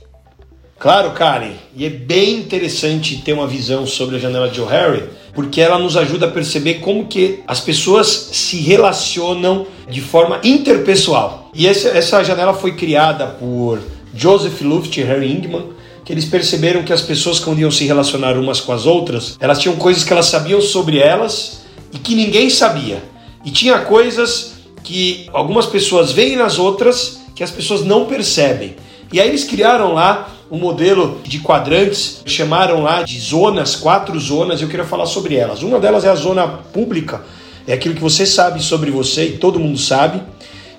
Claro, 0.78 1.12
Karen. 1.12 1.54
E 1.76 1.86
é 1.86 1.90
bem 1.90 2.38
interessante 2.38 3.18
ter 3.18 3.34
uma 3.34 3.48
visão 3.48 3.86
sobre 3.86 4.16
a 4.16 4.20
janela 4.20 4.50
de 4.50 4.60
O'Harry, 4.60 5.04
porque 5.34 5.62
ela 5.62 5.78
nos 5.78 5.96
ajuda 5.96 6.26
a 6.26 6.32
perceber 6.32 6.76
como 6.76 7.06
que 7.06 7.44
as 7.48 7.60
pessoas 7.60 8.08
se 8.08 8.58
relacionam 8.58 9.68
de 9.88 10.02
forma 10.02 10.40
interpessoal. 10.44 11.52
E 11.54 11.68
essa, 11.68 11.90
essa 11.90 12.24
janela 12.24 12.54
foi 12.54 12.76
criada 12.76 13.28
por 13.28 13.80
Joseph 14.14 14.60
Luft 14.62 14.98
e 14.98 15.04
Harry 15.04 15.32
Ingman, 15.32 15.70
que 16.04 16.12
eles 16.12 16.26
perceberam 16.26 16.84
que 16.84 16.92
as 16.92 17.02
pessoas 17.02 17.40
quando 17.40 17.60
iam 17.60 17.72
se 17.72 17.86
relacionar 17.86 18.36
umas 18.38 18.60
com 18.60 18.74
as 18.74 18.86
outras, 18.88 19.38
elas 19.40 19.60
tinham 19.60 19.76
coisas 19.76 20.04
que 20.04 20.12
elas 20.12 20.26
sabiam 20.26 20.60
sobre 20.60 20.98
elas 20.98 21.62
e 21.94 22.00
que 22.00 22.16
ninguém 22.16 22.50
sabia. 22.50 23.04
E 23.46 23.52
tinha 23.52 23.78
coisas 23.80 24.54
que 24.84 25.30
algumas 25.32 25.68
pessoas 25.68 26.12
veem 26.12 26.36
nas 26.36 26.58
outras 26.58 27.21
que 27.42 27.46
as 27.46 27.50
pessoas 27.50 27.84
não 27.84 28.06
percebem. 28.06 28.76
E 29.12 29.20
aí 29.20 29.28
eles 29.28 29.44
criaram 29.44 29.96
lá 29.96 30.32
um 30.52 30.60
modelo 30.60 31.20
de 31.24 31.40
quadrantes, 31.40 32.22
chamaram 32.24 32.84
lá 32.84 33.02
de 33.02 33.20
zonas, 33.20 33.76
quatro 33.76 34.20
zonas, 34.20 34.62
eu 34.62 34.68
queria 34.68 34.86
falar 34.86 35.08
sobre 35.08 35.38
elas. 35.38 35.64
Uma 35.64 35.80
delas 35.80 36.06
é 36.06 36.10
a 36.10 36.14
zona 36.14 36.48
pública, 36.48 37.24
é 37.66 37.74
aquilo 37.74 37.96
que 37.96 38.02
você 38.02 38.28
sabe 38.28 38.62
sobre 38.62 38.92
você 38.92 39.26
e 39.26 39.38
todo 39.40 39.60
mundo 39.60 39.80
sabe. 39.80 40.22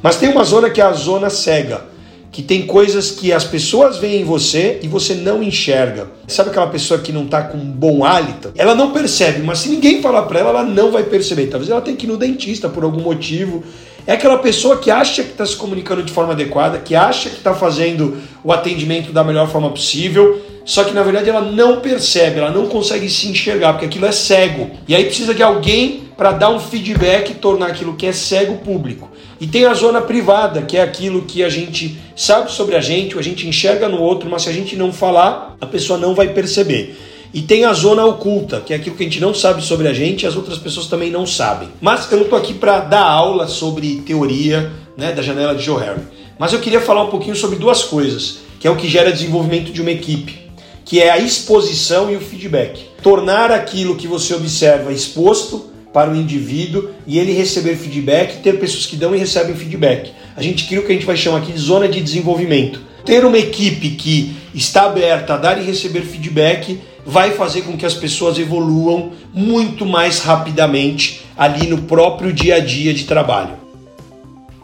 Mas 0.01 0.15
tem 0.15 0.29
uma 0.29 0.45
zona 0.45 0.71
que 0.71 0.81
é 0.81 0.85
a 0.85 0.93
zona 0.93 1.31
cega, 1.31 1.83
que 2.31 2.45
tem 2.45 2.65
coisas 2.65 3.11
que 3.11 3.33
as 3.33 3.43
pessoas 3.43 3.99
veem 3.99 4.21
em 4.23 4.25
você 4.25 4.79
e 4.85 4.87
você 4.87 5.15
não 5.15 5.43
enxerga. 5.43 6.13
Sabe 6.29 6.51
aquela 6.51 6.69
pessoa 6.69 7.01
que 7.01 7.11
não 7.11 7.25
está 7.25 7.43
com 7.43 7.59
um 7.59 7.73
bom 7.73 8.05
hálito? 8.05 8.53
Ela 8.57 8.77
não 8.77 8.93
percebe, 8.93 9.43
mas 9.43 9.59
se 9.59 9.69
ninguém 9.69 10.01
falar 10.01 10.23
para 10.23 10.39
ela, 10.39 10.51
ela 10.51 10.63
não 10.63 10.93
vai 10.93 11.03
perceber. 11.03 11.49
Talvez 11.49 11.69
ela 11.69 11.81
tenha 11.81 11.97
que 11.97 12.07
ir 12.07 12.09
no 12.09 12.17
dentista 12.17 12.69
por 12.69 12.85
algum 12.85 13.01
motivo 13.01 13.65
é 14.07 14.13
aquela 14.13 14.39
pessoa 14.39 14.79
que 14.79 14.91
acha 14.91 15.23
que 15.23 15.31
está 15.31 15.47
se 15.47 15.57
comunicando 15.57 16.03
de 16.03 16.13
forma 16.13 16.33
adequada, 16.33 16.79
que 16.79 16.95
acha 16.95 17.31
que 17.31 17.37
está 17.37 17.55
fazendo 17.55 18.19
o 18.43 18.53
atendimento 18.53 19.13
da 19.13 19.23
melhor 19.23 19.49
forma 19.49 19.71
possível, 19.71 20.41
só 20.65 20.85
que 20.85 20.93
na 20.93 21.03
verdade 21.03 21.31
ela 21.31 21.41
não 21.41 21.81
percebe, 21.81 22.39
ela 22.39 22.51
não 22.51 22.67
consegue 22.67 23.09
se 23.09 23.29
enxergar, 23.29 23.73
porque 23.73 23.87
aquilo 23.87 24.07
é 24.07 24.13
cego. 24.13 24.71
E 24.87 24.95
aí 24.95 25.05
precisa 25.05 25.35
de 25.35 25.43
alguém 25.43 26.05
para 26.17 26.33
dar 26.33 26.51
um 26.51 26.61
feedback 26.61 27.31
e 27.31 27.35
tornar 27.35 27.69
aquilo 27.69 27.95
que 27.95 28.07
é 28.07 28.13
cego 28.13 28.59
público. 28.59 29.11
E 29.41 29.47
tem 29.47 29.65
a 29.65 29.75
zona 29.75 30.01
privada, 30.01 30.63
que 30.63 30.77
é 30.77 30.83
aquilo 30.83 31.23
que 31.23 31.43
a 31.43 31.49
gente 31.49 31.99
sabe 32.15 32.53
sobre 32.53 32.77
a 32.77 32.81
gente, 32.81 33.19
a 33.19 33.23
gente 33.23 33.47
enxerga 33.47 33.89
no 33.89 34.01
outro, 34.01 34.31
mas 34.31 34.43
se 34.43 34.49
a 34.49 34.53
gente 34.53 34.77
não 34.77 34.93
falar, 34.93 35.57
a 35.61 35.67
pessoa 35.67 35.99
não 35.99 36.15
vai 36.15 36.29
perceber. 36.29 36.97
E 37.35 37.41
tem 37.41 37.65
a 37.65 37.73
zona 37.73 38.05
oculta, 38.05 38.61
que 38.61 38.75
é 38.75 38.77
aquilo 38.77 38.95
que 38.95 39.03
a 39.03 39.07
gente 39.07 39.21
não 39.21 39.33
sabe 39.33 39.65
sobre 39.65 39.89
a 39.89 39.95
gente 39.95 40.23
e 40.23 40.27
as 40.27 40.37
outras 40.37 40.59
pessoas 40.59 40.87
também 40.87 41.11
não 41.11 41.27
sabem. 41.27 41.69
Mas 41.81 42.11
eu 42.11 42.19
não 42.19 42.25
estou 42.25 42.39
aqui 42.39 42.53
para 42.53 42.81
dar 42.81 43.05
aula 43.05 43.49
sobre 43.49 44.03
teoria 44.07 44.71
né, 44.99 45.13
da 45.13 45.23
janela 45.23 45.55
de 45.55 45.63
Joe 45.63 45.81
Harry. 45.81 46.03
Mas 46.39 46.53
eu 46.53 46.61
queria 46.61 46.81
falar 46.81 47.05
um 47.05 47.11
pouquinho 47.11 47.35
sobre 47.35 47.57
duas 47.57 47.85
coisas, 47.85 48.41
que 48.61 48.67
é 48.67 48.71
o 48.71 48.77
que 48.77 48.87
gera 48.87 49.11
desenvolvimento 49.11 49.73
de 49.73 49.81
uma 49.81 49.91
equipe, 49.91 50.41
que 50.85 51.01
é 51.01 51.11
a 51.11 51.19
exposição 51.19 52.11
e 52.11 52.17
o 52.17 52.21
feedback. 52.21 52.85
Tornar 53.03 53.51
aquilo 53.51 53.97
que 53.97 54.07
você 54.07 54.35
observa 54.35 54.93
exposto 54.93 55.71
para 55.93 56.11
o 56.11 56.17
indivíduo 56.17 56.91
e 57.07 57.19
ele 57.19 57.33
receber 57.33 57.77
feedback, 57.77 58.43
ter 58.43 58.59
pessoas 58.59 58.85
que 58.85 58.97
dão 58.97 59.15
e 59.15 59.19
recebem 59.19 59.55
feedback. 59.55 60.13
A 60.37 60.43
gente 60.43 60.67
cria 60.67 60.81
o 60.81 60.85
que 60.85 60.93
a 60.93 60.95
gente 60.95 61.07
vai 61.07 61.17
chamar 61.17 61.39
aqui 61.39 61.53
de 61.53 61.59
zona 61.59 61.89
de 61.89 62.01
desenvolvimento. 62.01 62.81
Ter 63.05 63.25
uma 63.25 63.39
equipe 63.39 63.91
que 63.91 64.35
está 64.55 64.85
aberta 64.85 65.35
a 65.35 65.37
dar 65.37 65.61
e 65.61 65.65
receber 65.65 66.03
feedback 66.03 66.79
vai 67.05 67.33
fazer 67.33 67.63
com 67.63 67.77
que 67.77 67.87
as 67.87 67.95
pessoas 67.95 68.39
evoluam 68.39 69.13
muito 69.33 69.85
mais 69.85 70.21
rapidamente 70.21 71.27
ali 71.37 71.67
no 71.67 71.83
próprio 71.83 72.33
dia 72.33 72.57
a 72.57 72.61
dia 72.61 72.95
de 72.95 73.05
trabalho. 73.05 73.63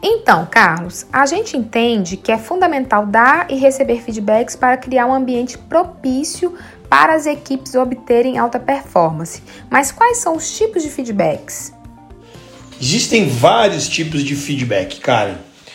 Então, 0.02 0.46
Carlos, 0.48 1.06
a 1.12 1.26
gente 1.26 1.56
entende 1.56 2.16
que 2.16 2.30
é 2.30 2.38
fundamental 2.38 3.04
dar 3.04 3.50
e 3.50 3.56
receber 3.56 4.00
feedbacks 4.00 4.54
para 4.54 4.76
criar 4.76 5.06
um 5.06 5.12
ambiente 5.12 5.58
propício 5.58 6.54
para 6.88 7.14
as 7.14 7.26
equipes 7.26 7.74
obterem 7.74 8.38
alta 8.38 8.60
performance. 8.60 9.42
Mas 9.68 9.90
quais 9.90 10.18
são 10.18 10.36
os 10.36 10.56
tipos 10.56 10.82
de 10.82 10.88
feedbacks? 10.88 11.72
Existem 12.80 13.28
vários 13.28 13.88
tipos 13.88 14.22
de 14.22 14.36
feedback, 14.36 15.00
Karen. 15.00 15.34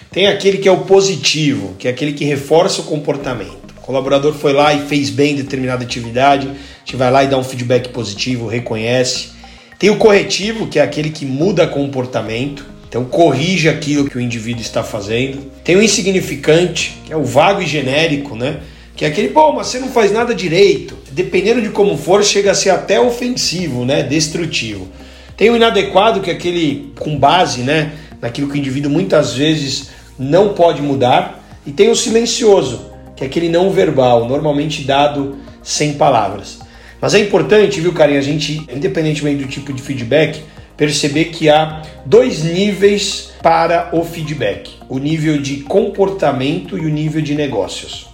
Tem 0.10 0.28
aquele 0.28 0.58
que 0.58 0.70
é 0.70 0.72
o 0.72 0.86
positivo, 0.86 1.76
que 1.78 1.88
é 1.88 1.92
aquele 1.92 2.14
que 2.14 2.24
reforça 2.24 2.82
o 2.82 2.86
comportamento. 2.86 3.63
O 3.84 3.86
colaborador 3.86 4.34
foi 4.34 4.54
lá 4.54 4.74
e 4.74 4.88
fez 4.88 5.10
bem 5.10 5.36
determinada 5.36 5.84
atividade, 5.84 6.48
a 6.48 6.80
gente 6.86 6.96
vai 6.96 7.12
lá 7.12 7.22
e 7.26 7.28
dá 7.28 7.38
um 7.38 7.44
feedback 7.44 7.90
positivo, 7.90 8.48
reconhece. 8.48 9.32
Tem 9.78 9.90
o 9.90 9.98
corretivo, 9.98 10.68
que 10.68 10.80
é 10.80 10.82
aquele 10.82 11.10
que 11.10 11.26
muda 11.26 11.68
comportamento, 11.68 12.66
então 12.88 13.04
corrige 13.04 13.68
aquilo 13.68 14.10
que 14.10 14.18
o 14.18 14.22
indivíduo 14.22 14.62
está 14.62 14.86
fazendo. 14.86 15.52
Tem 15.66 15.76
o 15.76 15.84
insignificante, 15.84 16.98
que 17.06 17.12
é 17.12 17.18
o 17.18 17.26
vago 17.26 17.62
e 17.62 17.68
genérico, 17.68 18.38
né? 18.38 18.62
Que 18.96 19.04
é 19.04 19.10
aquele, 19.10 19.28
pô, 19.28 19.52
mas 19.52 19.68
você 19.68 19.80
não 19.80 19.90
faz 19.90 20.14
nada 20.14 20.34
direito. 20.34 20.98
Dependendo 21.12 21.62
de 21.62 21.68
como 21.68 21.98
for, 21.98 22.24
chega 22.24 22.52
a 22.52 22.56
ser 22.56 22.70
até 22.70 23.02
ofensivo, 23.02 23.84
né? 23.84 24.02
Destrutivo. 24.02 24.88
Tem 25.36 25.50
o 25.50 25.58
inadequado, 25.58 26.22
que 26.22 26.32
é 26.32 26.34
aquele 26.34 26.94
com 26.98 27.20
base, 27.20 27.64
né? 27.64 27.92
Naquilo 28.22 28.48
que 28.48 28.54
o 28.54 28.58
indivíduo 28.58 28.90
muitas 28.90 29.34
vezes 29.34 29.90
não 30.18 30.54
pode 30.54 30.82
mudar. 30.82 31.44
E 31.68 31.72
tem 31.74 31.90
o 31.90 31.96
silencioso, 31.98 32.93
que 33.24 33.26
é 33.26 33.28
aquele 33.28 33.50
não 33.50 33.72
verbal, 33.72 34.28
normalmente 34.28 34.84
dado 34.84 35.38
sem 35.62 35.94
palavras. 35.94 36.60
Mas 37.00 37.14
é 37.14 37.20
importante, 37.20 37.80
viu, 37.80 37.94
Karim, 37.94 38.18
a 38.18 38.22
gente, 38.22 38.68
independentemente 38.74 39.44
do 39.44 39.50
tipo 39.50 39.72
de 39.72 39.82
feedback, 39.82 40.44
perceber 40.76 41.26
que 41.26 41.50
há 41.50 41.82
dois 42.06 42.44
níveis 42.44 43.32
para 43.42 43.90
o 43.94 44.04
feedback: 44.04 44.72
o 44.90 44.98
nível 44.98 45.42
de 45.42 45.58
comportamento 45.62 46.78
e 46.78 46.86
o 46.86 46.90
nível 46.90 47.22
de 47.22 47.36
negócios. 47.36 48.10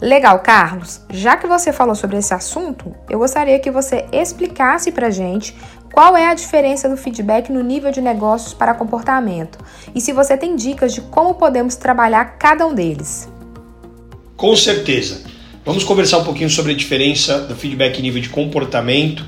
Legal, 0.00 0.40
Carlos. 0.40 1.00
Já 1.10 1.36
que 1.36 1.46
você 1.46 1.72
falou 1.72 1.94
sobre 1.94 2.18
esse 2.18 2.34
assunto, 2.34 2.94
eu 3.08 3.18
gostaria 3.18 3.58
que 3.58 3.70
você 3.70 4.04
explicasse 4.12 4.92
para 4.92 5.08
gente 5.08 5.56
qual 5.92 6.16
é 6.16 6.26
a 6.26 6.34
diferença 6.34 6.88
do 6.88 6.96
feedback 6.96 7.50
no 7.50 7.62
nível 7.62 7.90
de 7.90 8.00
negócios 8.00 8.52
para 8.52 8.74
comportamento 8.74 9.58
e 9.94 10.00
se 10.00 10.12
você 10.12 10.36
tem 10.36 10.56
dicas 10.56 10.92
de 10.92 11.00
como 11.00 11.34
podemos 11.34 11.76
trabalhar 11.76 12.36
cada 12.36 12.66
um 12.66 12.74
deles. 12.74 13.32
Com 14.44 14.54
certeza. 14.56 15.22
Vamos 15.64 15.84
conversar 15.84 16.18
um 16.18 16.24
pouquinho 16.24 16.50
sobre 16.50 16.72
a 16.72 16.74
diferença 16.74 17.38
do 17.38 17.56
feedback 17.56 18.02
nível 18.02 18.20
de 18.20 18.28
comportamento 18.28 19.24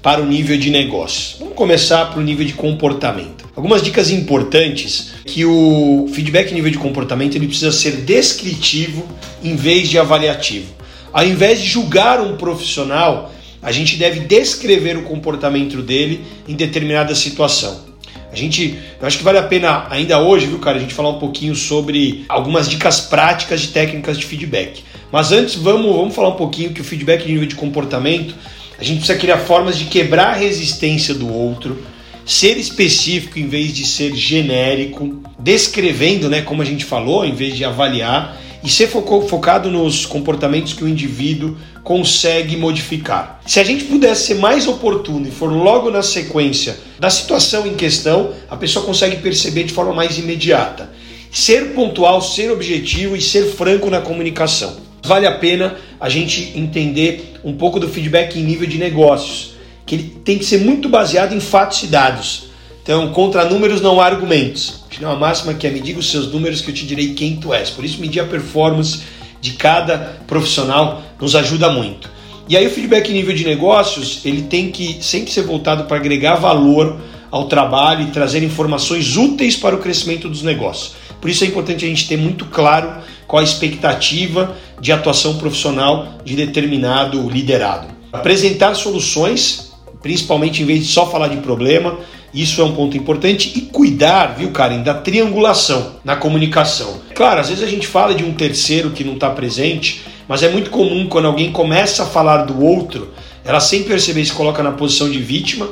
para 0.00 0.22
o 0.22 0.24
nível 0.24 0.56
de 0.56 0.70
negócio. 0.70 1.38
Vamos 1.40 1.56
começar 1.56 2.04
para 2.04 2.20
o 2.20 2.22
nível 2.22 2.46
de 2.46 2.52
comportamento. 2.52 3.50
Algumas 3.56 3.82
dicas 3.82 4.10
importantes 4.12 5.10
que 5.26 5.44
o 5.44 6.08
feedback 6.12 6.54
nível 6.54 6.70
de 6.70 6.78
comportamento 6.78 7.34
ele 7.34 7.48
precisa 7.48 7.72
ser 7.72 8.02
descritivo 8.02 9.04
em 9.42 9.56
vez 9.56 9.88
de 9.88 9.98
avaliativo. 9.98 10.72
Ao 11.12 11.26
invés 11.26 11.60
de 11.60 11.66
julgar 11.66 12.20
um 12.20 12.36
profissional, 12.36 13.34
a 13.60 13.72
gente 13.72 13.96
deve 13.96 14.20
descrever 14.20 14.96
o 14.96 15.02
comportamento 15.02 15.82
dele 15.82 16.24
em 16.46 16.54
determinada 16.54 17.12
situação. 17.16 17.89
A 18.32 18.36
gente, 18.36 18.78
eu 19.00 19.06
acho 19.06 19.18
que 19.18 19.24
vale 19.24 19.38
a 19.38 19.42
pena 19.42 19.86
ainda 19.90 20.20
hoje, 20.20 20.46
viu, 20.46 20.58
cara, 20.58 20.76
a 20.76 20.80
gente 20.80 20.94
falar 20.94 21.10
um 21.10 21.18
pouquinho 21.18 21.54
sobre 21.54 22.24
algumas 22.28 22.68
dicas 22.68 23.00
práticas 23.00 23.60
de 23.60 23.68
técnicas 23.68 24.18
de 24.18 24.24
feedback. 24.24 24.84
Mas 25.10 25.32
antes, 25.32 25.56
vamos, 25.56 25.94
vamos 25.94 26.14
falar 26.14 26.28
um 26.28 26.36
pouquinho 26.36 26.70
que 26.70 26.80
o 26.80 26.84
feedback 26.84 27.24
de 27.24 27.32
nível 27.32 27.48
de 27.48 27.56
comportamento, 27.56 28.34
a 28.78 28.84
gente 28.84 28.98
precisa 28.98 29.18
criar 29.18 29.38
formas 29.38 29.76
de 29.76 29.86
quebrar 29.86 30.28
a 30.28 30.36
resistência 30.36 31.12
do 31.12 31.32
outro, 31.32 31.82
ser 32.24 32.56
específico 32.56 33.38
em 33.38 33.48
vez 33.48 33.74
de 33.74 33.84
ser 33.84 34.14
genérico, 34.14 35.20
descrevendo, 35.38 36.28
né, 36.28 36.42
como 36.42 36.62
a 36.62 36.64
gente 36.64 36.84
falou, 36.84 37.24
em 37.24 37.34
vez 37.34 37.56
de 37.56 37.64
avaliar, 37.64 38.40
e 38.62 38.68
ser 38.68 38.88
focado 38.88 39.70
nos 39.70 40.04
comportamentos 40.04 40.72
que 40.72 40.84
o 40.84 40.88
indivíduo 40.88 41.56
consegue 41.82 42.56
modificar. 42.56 43.40
Se 43.46 43.58
a 43.58 43.64
gente 43.64 43.84
pudesse 43.84 44.26
ser 44.28 44.34
mais 44.34 44.68
oportuno 44.68 45.26
e 45.26 45.30
for 45.30 45.50
logo 45.50 45.90
na 45.90 46.02
sequência 46.02 46.78
da 46.98 47.08
situação 47.08 47.66
em 47.66 47.74
questão, 47.74 48.32
a 48.50 48.56
pessoa 48.56 48.84
consegue 48.84 49.16
perceber 49.16 49.64
de 49.64 49.72
forma 49.72 49.92
mais 49.92 50.18
imediata. 50.18 50.90
Ser 51.32 51.74
pontual, 51.74 52.20
ser 52.20 52.50
objetivo 52.50 53.16
e 53.16 53.22
ser 53.22 53.46
franco 53.46 53.88
na 53.88 54.00
comunicação. 54.00 54.76
Vale 55.02 55.26
a 55.26 55.32
pena 55.32 55.76
a 55.98 56.08
gente 56.08 56.52
entender 56.54 57.40
um 57.42 57.54
pouco 57.54 57.80
do 57.80 57.88
feedback 57.88 58.38
em 58.38 58.42
nível 58.42 58.68
de 58.68 58.76
negócios, 58.76 59.54
que 59.86 59.94
ele 59.94 60.20
tem 60.24 60.38
que 60.38 60.44
ser 60.44 60.58
muito 60.58 60.88
baseado 60.88 61.34
em 61.34 61.40
fatos 61.40 61.82
e 61.82 61.86
dados. 61.86 62.49
Então, 62.90 63.12
contra 63.12 63.44
números 63.44 63.80
não 63.80 64.00
há 64.00 64.06
argumentos. 64.06 64.80
Uma 64.98 65.14
máxima 65.14 65.54
que 65.54 65.64
é 65.64 65.70
me 65.70 65.78
diga 65.78 66.00
os 66.00 66.10
seus 66.10 66.26
números 66.26 66.60
que 66.60 66.72
eu 66.72 66.74
te 66.74 66.84
direi 66.84 67.14
quem 67.14 67.36
tu 67.36 67.54
és. 67.54 67.70
Por 67.70 67.84
isso, 67.84 68.00
medir 68.00 68.18
a 68.18 68.24
performance 68.24 69.02
de 69.40 69.52
cada 69.52 70.18
profissional 70.26 71.00
nos 71.20 71.36
ajuda 71.36 71.70
muito. 71.70 72.10
E 72.48 72.56
aí 72.56 72.66
o 72.66 72.70
feedback 72.70 73.12
nível 73.12 73.32
de 73.32 73.44
negócios, 73.44 74.22
ele 74.24 74.42
tem 74.42 74.72
que 74.72 74.98
sempre 75.00 75.30
ser 75.30 75.42
voltado 75.42 75.84
para 75.84 75.98
agregar 75.98 76.34
valor 76.34 76.98
ao 77.30 77.44
trabalho 77.46 78.08
e 78.08 78.10
trazer 78.10 78.42
informações 78.42 79.16
úteis 79.16 79.54
para 79.54 79.76
o 79.76 79.78
crescimento 79.78 80.28
dos 80.28 80.42
negócios. 80.42 80.94
Por 81.20 81.30
isso 81.30 81.44
é 81.44 81.46
importante 81.46 81.84
a 81.84 81.88
gente 81.88 82.08
ter 82.08 82.16
muito 82.16 82.46
claro 82.46 83.04
qual 83.24 83.40
a 83.40 83.44
expectativa 83.44 84.56
de 84.80 84.90
atuação 84.90 85.38
profissional 85.38 86.18
de 86.24 86.34
determinado 86.34 87.30
liderado. 87.30 87.86
Apresentar 88.12 88.74
soluções 88.74 89.69
principalmente 90.02 90.62
em 90.62 90.66
vez 90.66 90.86
de 90.86 90.92
só 90.92 91.06
falar 91.06 91.28
de 91.28 91.38
problema. 91.38 91.98
Isso 92.32 92.60
é 92.60 92.64
um 92.64 92.74
ponto 92.74 92.96
importante 92.96 93.52
e 93.56 93.62
cuidar, 93.62 94.36
viu, 94.36 94.50
Karen, 94.50 94.82
da 94.82 94.94
triangulação 94.94 95.96
na 96.04 96.14
comunicação. 96.16 97.00
Claro, 97.14 97.40
às 97.40 97.48
vezes 97.48 97.64
a 97.64 97.66
gente 97.66 97.86
fala 97.86 98.14
de 98.14 98.24
um 98.24 98.32
terceiro 98.32 98.90
que 98.90 99.02
não 99.02 99.14
está 99.14 99.30
presente, 99.30 100.02
mas 100.28 100.42
é 100.42 100.48
muito 100.48 100.70
comum 100.70 101.08
quando 101.08 101.26
alguém 101.26 101.50
começa 101.50 102.04
a 102.04 102.06
falar 102.06 102.44
do 102.44 102.64
outro, 102.64 103.12
ela 103.44 103.58
sem 103.58 103.82
perceber 103.82 104.24
se 104.24 104.32
coloca 104.32 104.62
na 104.62 104.70
posição 104.70 105.10
de 105.10 105.18
vítima. 105.18 105.68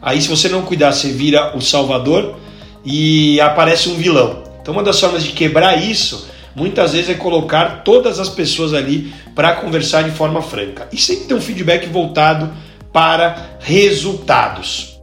Aí, 0.00 0.20
se 0.20 0.28
você 0.28 0.48
não 0.48 0.62
cuidar, 0.62 0.92
você 0.92 1.10
vira 1.10 1.54
o 1.56 1.60
salvador 1.60 2.36
e 2.84 3.38
aparece 3.40 3.88
um 3.90 3.96
vilão. 3.96 4.44
Então, 4.62 4.72
uma 4.72 4.82
das 4.82 4.98
formas 4.98 5.22
de 5.22 5.32
quebrar 5.32 5.76
isso 5.76 6.28
muitas 6.54 6.92
vezes 6.92 7.10
é 7.10 7.14
colocar 7.14 7.82
todas 7.84 8.18
as 8.18 8.28
pessoas 8.28 8.74
ali 8.74 9.12
para 9.34 9.52
conversar 9.52 10.02
de 10.02 10.10
forma 10.10 10.42
franca 10.42 10.88
e 10.92 10.96
sempre 10.96 11.26
ter 11.26 11.34
um 11.34 11.40
feedback 11.40 11.86
voltado 11.86 12.50
para 12.92 13.58
resultados. 13.60 14.98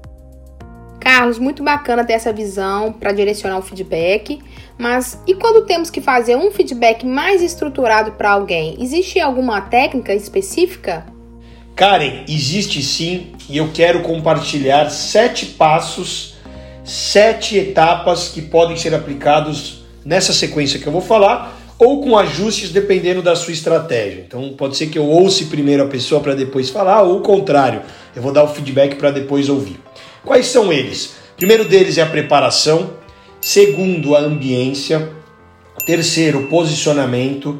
Carlos, 1.00 1.38
muito 1.38 1.63
bacana 1.63 2.04
ter 2.04 2.13
essa 2.13 2.34
visão 2.34 2.92
para 2.92 3.12
direcionar 3.12 3.60
o 3.60 3.62
feedback, 3.62 4.42
mas 4.75 5.22
e 5.27 5.36
quando 5.36 5.65
temos 5.65 5.92
que 5.92 6.01
fazer 6.01 6.36
um 6.36 6.50
feedback 6.50 7.06
mais 7.06 7.44
estruturado 7.44 8.13
para 8.13 8.32
alguém? 8.32 8.75
Existe 8.80 9.20
alguma 9.20 9.62
técnica 9.62 10.13
específica? 10.15 11.06
Karen, 11.75 12.24
existe 12.27 12.82
sim, 12.82 13.34
e 13.48 13.58
eu 13.58 13.70
quero 13.72 14.01
compartilhar 14.01 14.89
sete 14.89 15.46
passos, 15.46 16.36
sete 16.84 17.58
etapas 17.58 18.30
que 18.30 18.42
podem 18.42 18.75
ser 18.75 18.96
aplicados 18.96 19.84
nessa 20.04 20.34
sequência 20.34 20.80
que 20.80 20.88
eu 20.88 20.92
vou 20.92 21.01
falar 21.01 21.56
ou 21.77 22.01
com 22.01 22.17
ajustes 22.17 22.72
dependendo 22.72 23.22
da 23.22 23.36
sua 23.36 23.53
estratégia. 23.53 24.24
Então 24.27 24.53
pode 24.58 24.77
ser 24.77 24.88
que 24.88 24.98
eu 24.98 25.05
ouça 25.05 25.46
primeiro 25.46 25.84
a 25.84 25.88
pessoa 25.88 26.22
para 26.22 26.34
depois 26.34 26.70
falar, 26.70 27.01
ou 27.01 27.17
o 27.17 27.22
contrário, 27.22 27.82
eu 28.15 28.22
vou 28.22 28.32
dar 28.32 28.44
o 28.44 28.48
feedback 28.48 28.96
para 28.96 29.12
depois 29.12 29.50
ouvir. 29.50 29.79
Quais 30.24 30.48
são 30.48 30.72
eles? 30.72 31.15
Primeiro 31.38 31.65
deles 31.65 31.98
é 31.98 32.01
a 32.01 32.05
preparação, 32.05 32.94
segundo 33.41 34.15
a 34.15 34.20
ambiência, 34.20 35.10
terceiro 35.86 36.48
posicionamento, 36.48 37.60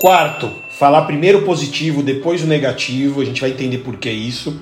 quarto 0.00 0.50
falar 0.78 1.02
primeiro 1.02 1.38
o 1.38 1.42
positivo, 1.42 2.04
depois 2.04 2.42
o 2.42 2.46
negativo, 2.46 3.20
a 3.20 3.24
gente 3.24 3.40
vai 3.40 3.50
entender 3.50 3.78
por 3.78 3.96
que 3.96 4.08
isso. 4.08 4.60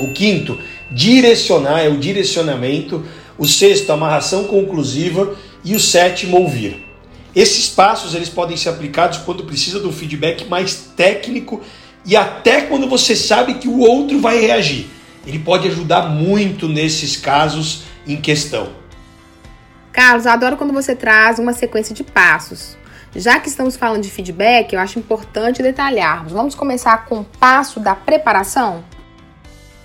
O 0.00 0.12
quinto, 0.12 0.58
direcionar 0.90 1.80
é 1.80 1.88
o 1.88 1.96
direcionamento, 1.96 3.04
o 3.38 3.46
sexto, 3.46 3.92
amarração 3.92 4.44
conclusiva 4.44 5.36
e 5.64 5.76
o 5.76 5.80
sétimo, 5.80 6.38
ouvir. 6.38 6.87
Esses 7.38 7.68
passos 7.68 8.16
eles 8.16 8.28
podem 8.28 8.56
ser 8.56 8.68
aplicados 8.68 9.18
quando 9.18 9.44
precisa 9.44 9.78
de 9.78 9.86
um 9.86 9.92
feedback 9.92 10.46
mais 10.46 10.74
técnico 10.96 11.60
e 12.04 12.16
até 12.16 12.62
quando 12.62 12.88
você 12.88 13.14
sabe 13.14 13.54
que 13.54 13.68
o 13.68 13.78
outro 13.78 14.20
vai 14.20 14.40
reagir. 14.40 14.88
Ele 15.24 15.38
pode 15.38 15.68
ajudar 15.68 16.08
muito 16.08 16.68
nesses 16.68 17.16
casos 17.16 17.84
em 18.04 18.20
questão. 18.20 18.70
Carlos, 19.92 20.26
adoro 20.26 20.56
quando 20.56 20.72
você 20.72 20.96
traz 20.96 21.38
uma 21.38 21.52
sequência 21.52 21.94
de 21.94 22.02
passos. 22.02 22.76
Já 23.14 23.38
que 23.38 23.48
estamos 23.48 23.76
falando 23.76 24.02
de 24.02 24.10
feedback, 24.10 24.72
eu 24.72 24.80
acho 24.80 24.98
importante 24.98 25.62
detalharmos. 25.62 26.32
Vamos 26.32 26.56
começar 26.56 27.04
com 27.04 27.20
o 27.20 27.24
passo 27.24 27.78
da 27.78 27.94
preparação? 27.94 28.82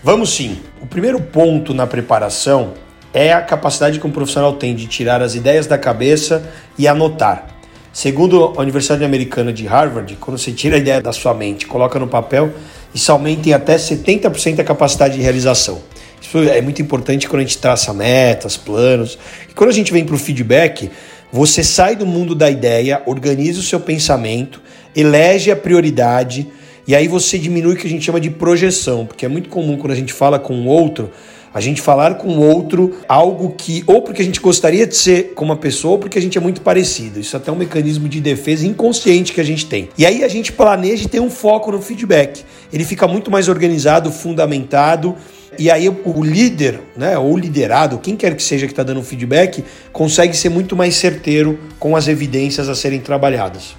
Vamos 0.02 0.34
sim. 0.34 0.60
O 0.82 0.88
primeiro 0.88 1.22
ponto 1.22 1.72
na 1.72 1.86
preparação 1.86 2.74
é 3.14 3.32
a 3.32 3.42
capacidade 3.42 4.00
que 4.00 4.08
um 4.08 4.12
profissional 4.12 4.54
tem 4.54 4.76
de 4.76 4.88
tirar 4.88 5.22
as 5.22 5.36
ideias 5.36 5.68
da 5.68 5.78
cabeça 5.78 6.52
e 6.78 6.88
anotar. 6.88 7.48
Segundo 7.92 8.54
a 8.58 8.62
Universidade 8.62 9.06
Americana 9.06 9.54
de 9.54 9.68
Harvard, 9.68 10.16
quando 10.20 10.38
você 10.38 10.52
tira 10.52 10.78
a 10.78 10.80
ideia 10.80 11.00
da 11.00 11.14
sua 11.14 11.34
mente, 11.34 11.68
coloca 11.68 12.00
no 12.00 12.08
papel, 12.08 12.52
isso 12.94 13.12
aumenta 13.12 13.48
em 13.48 13.54
até 13.54 13.76
70% 13.76 14.60
a 14.60 14.64
capacidade 14.64 15.16
de 15.16 15.22
realização. 15.22 15.80
Isso 16.20 16.40
é 16.40 16.60
muito 16.62 16.82
importante 16.82 17.30
quando 17.30 17.42
a 17.42 17.46
gente 17.46 17.60
traça 17.60 17.94
metas, 17.94 18.58
planos. 18.58 19.20
E 19.48 19.54
quando 19.54 19.70
a 19.70 19.74
gente 19.74 19.94
vem 19.94 20.04
para 20.04 20.16
o 20.16 20.18
feedback, 20.18 20.90
você 21.32 21.64
sai 21.64 21.96
do 21.96 22.06
mundo 22.06 22.34
da 22.34 22.50
ideia, 22.50 23.04
organiza 23.06 23.60
o 23.60 23.64
seu 23.64 23.80
pensamento, 23.80 24.60
elege 24.96 25.52
a 25.52 25.56
prioridade 25.56 26.48
e 26.88 26.96
aí 26.96 27.08
você 27.08 27.38
diminui 27.38 27.76
o 27.76 27.78
que 27.78 27.88
a 27.88 27.90
gente 27.90 28.04
chama 28.04 28.20
de 28.20 28.30
projeção, 28.30 29.06
porque 29.06 29.26
é 29.26 29.30
muito 29.30 29.50
comum 29.50 29.78
quando 29.78 29.94
a 29.94 29.96
gente 29.96 30.12
fala 30.12 30.38
com 30.38 30.54
o 30.54 30.66
outro, 30.66 31.12
a 31.54 31.62
gente 31.62 31.82
falar 31.82 32.16
com 32.16 32.30
o 32.30 32.42
outro 32.42 32.98
algo 33.08 33.54
que, 33.56 33.84
ou 33.86 34.02
porque 34.02 34.22
a 34.22 34.26
gente 34.26 34.40
gostaria 34.40 34.88
de 34.88 34.96
ser 34.96 35.34
como 35.36 35.52
uma 35.52 35.58
pessoa, 35.58 35.94
ou 35.94 36.00
porque 36.00 36.18
a 36.18 36.22
gente 36.22 36.38
é 36.38 36.42
muito 36.42 36.62
parecido. 36.62 37.20
Isso 37.20 37.36
é 37.36 37.40
até 37.40 37.52
um 37.52 37.56
mecanismo 37.56 38.10
de 38.10 38.20
defesa 38.20 38.66
inconsciente 38.66 39.32
que 39.32 39.40
a 39.40 39.44
gente 39.44 39.66
tem. 39.66 39.90
E 39.98 40.06
aí 40.06 40.24
a 40.24 40.28
gente 40.28 40.52
planeja 40.52 41.06
e 41.06 41.08
tem 41.08 41.22
um 41.22 41.30
foco 41.30 41.72
no 41.72 41.82
feedback. 41.82 42.44
Ele 42.72 42.84
fica 42.84 43.08
muito 43.08 43.30
mais 43.30 43.48
organizado, 43.48 44.12
fundamentado. 44.12 45.16
E 45.60 45.70
aí 45.70 45.88
o 45.88 46.24
líder, 46.24 46.82
né, 46.98 47.16
ou 47.16 47.38
liderado, 47.38 48.00
quem 48.00 48.16
quer 48.16 48.36
que 48.36 48.42
seja 48.42 48.66
que 48.66 48.74
está 48.74 48.82
dando 48.82 49.04
feedback, 49.04 49.64
consegue 49.92 50.36
ser 50.36 50.50
muito 50.50 50.76
mais 50.76 50.96
certeiro 50.96 51.60
com 51.78 51.96
as 51.96 52.08
evidências 52.08 52.68
a 52.68 52.74
serem 52.74 53.00
trabalhadas. 53.00 53.76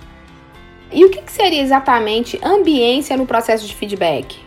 E 0.92 1.04
o 1.04 1.10
que 1.10 1.20
seria 1.26 1.60
exatamente 1.60 2.38
ambiência 2.40 3.16
no 3.16 3.26
processo 3.26 3.66
de 3.66 3.74
feedback? 3.74 4.43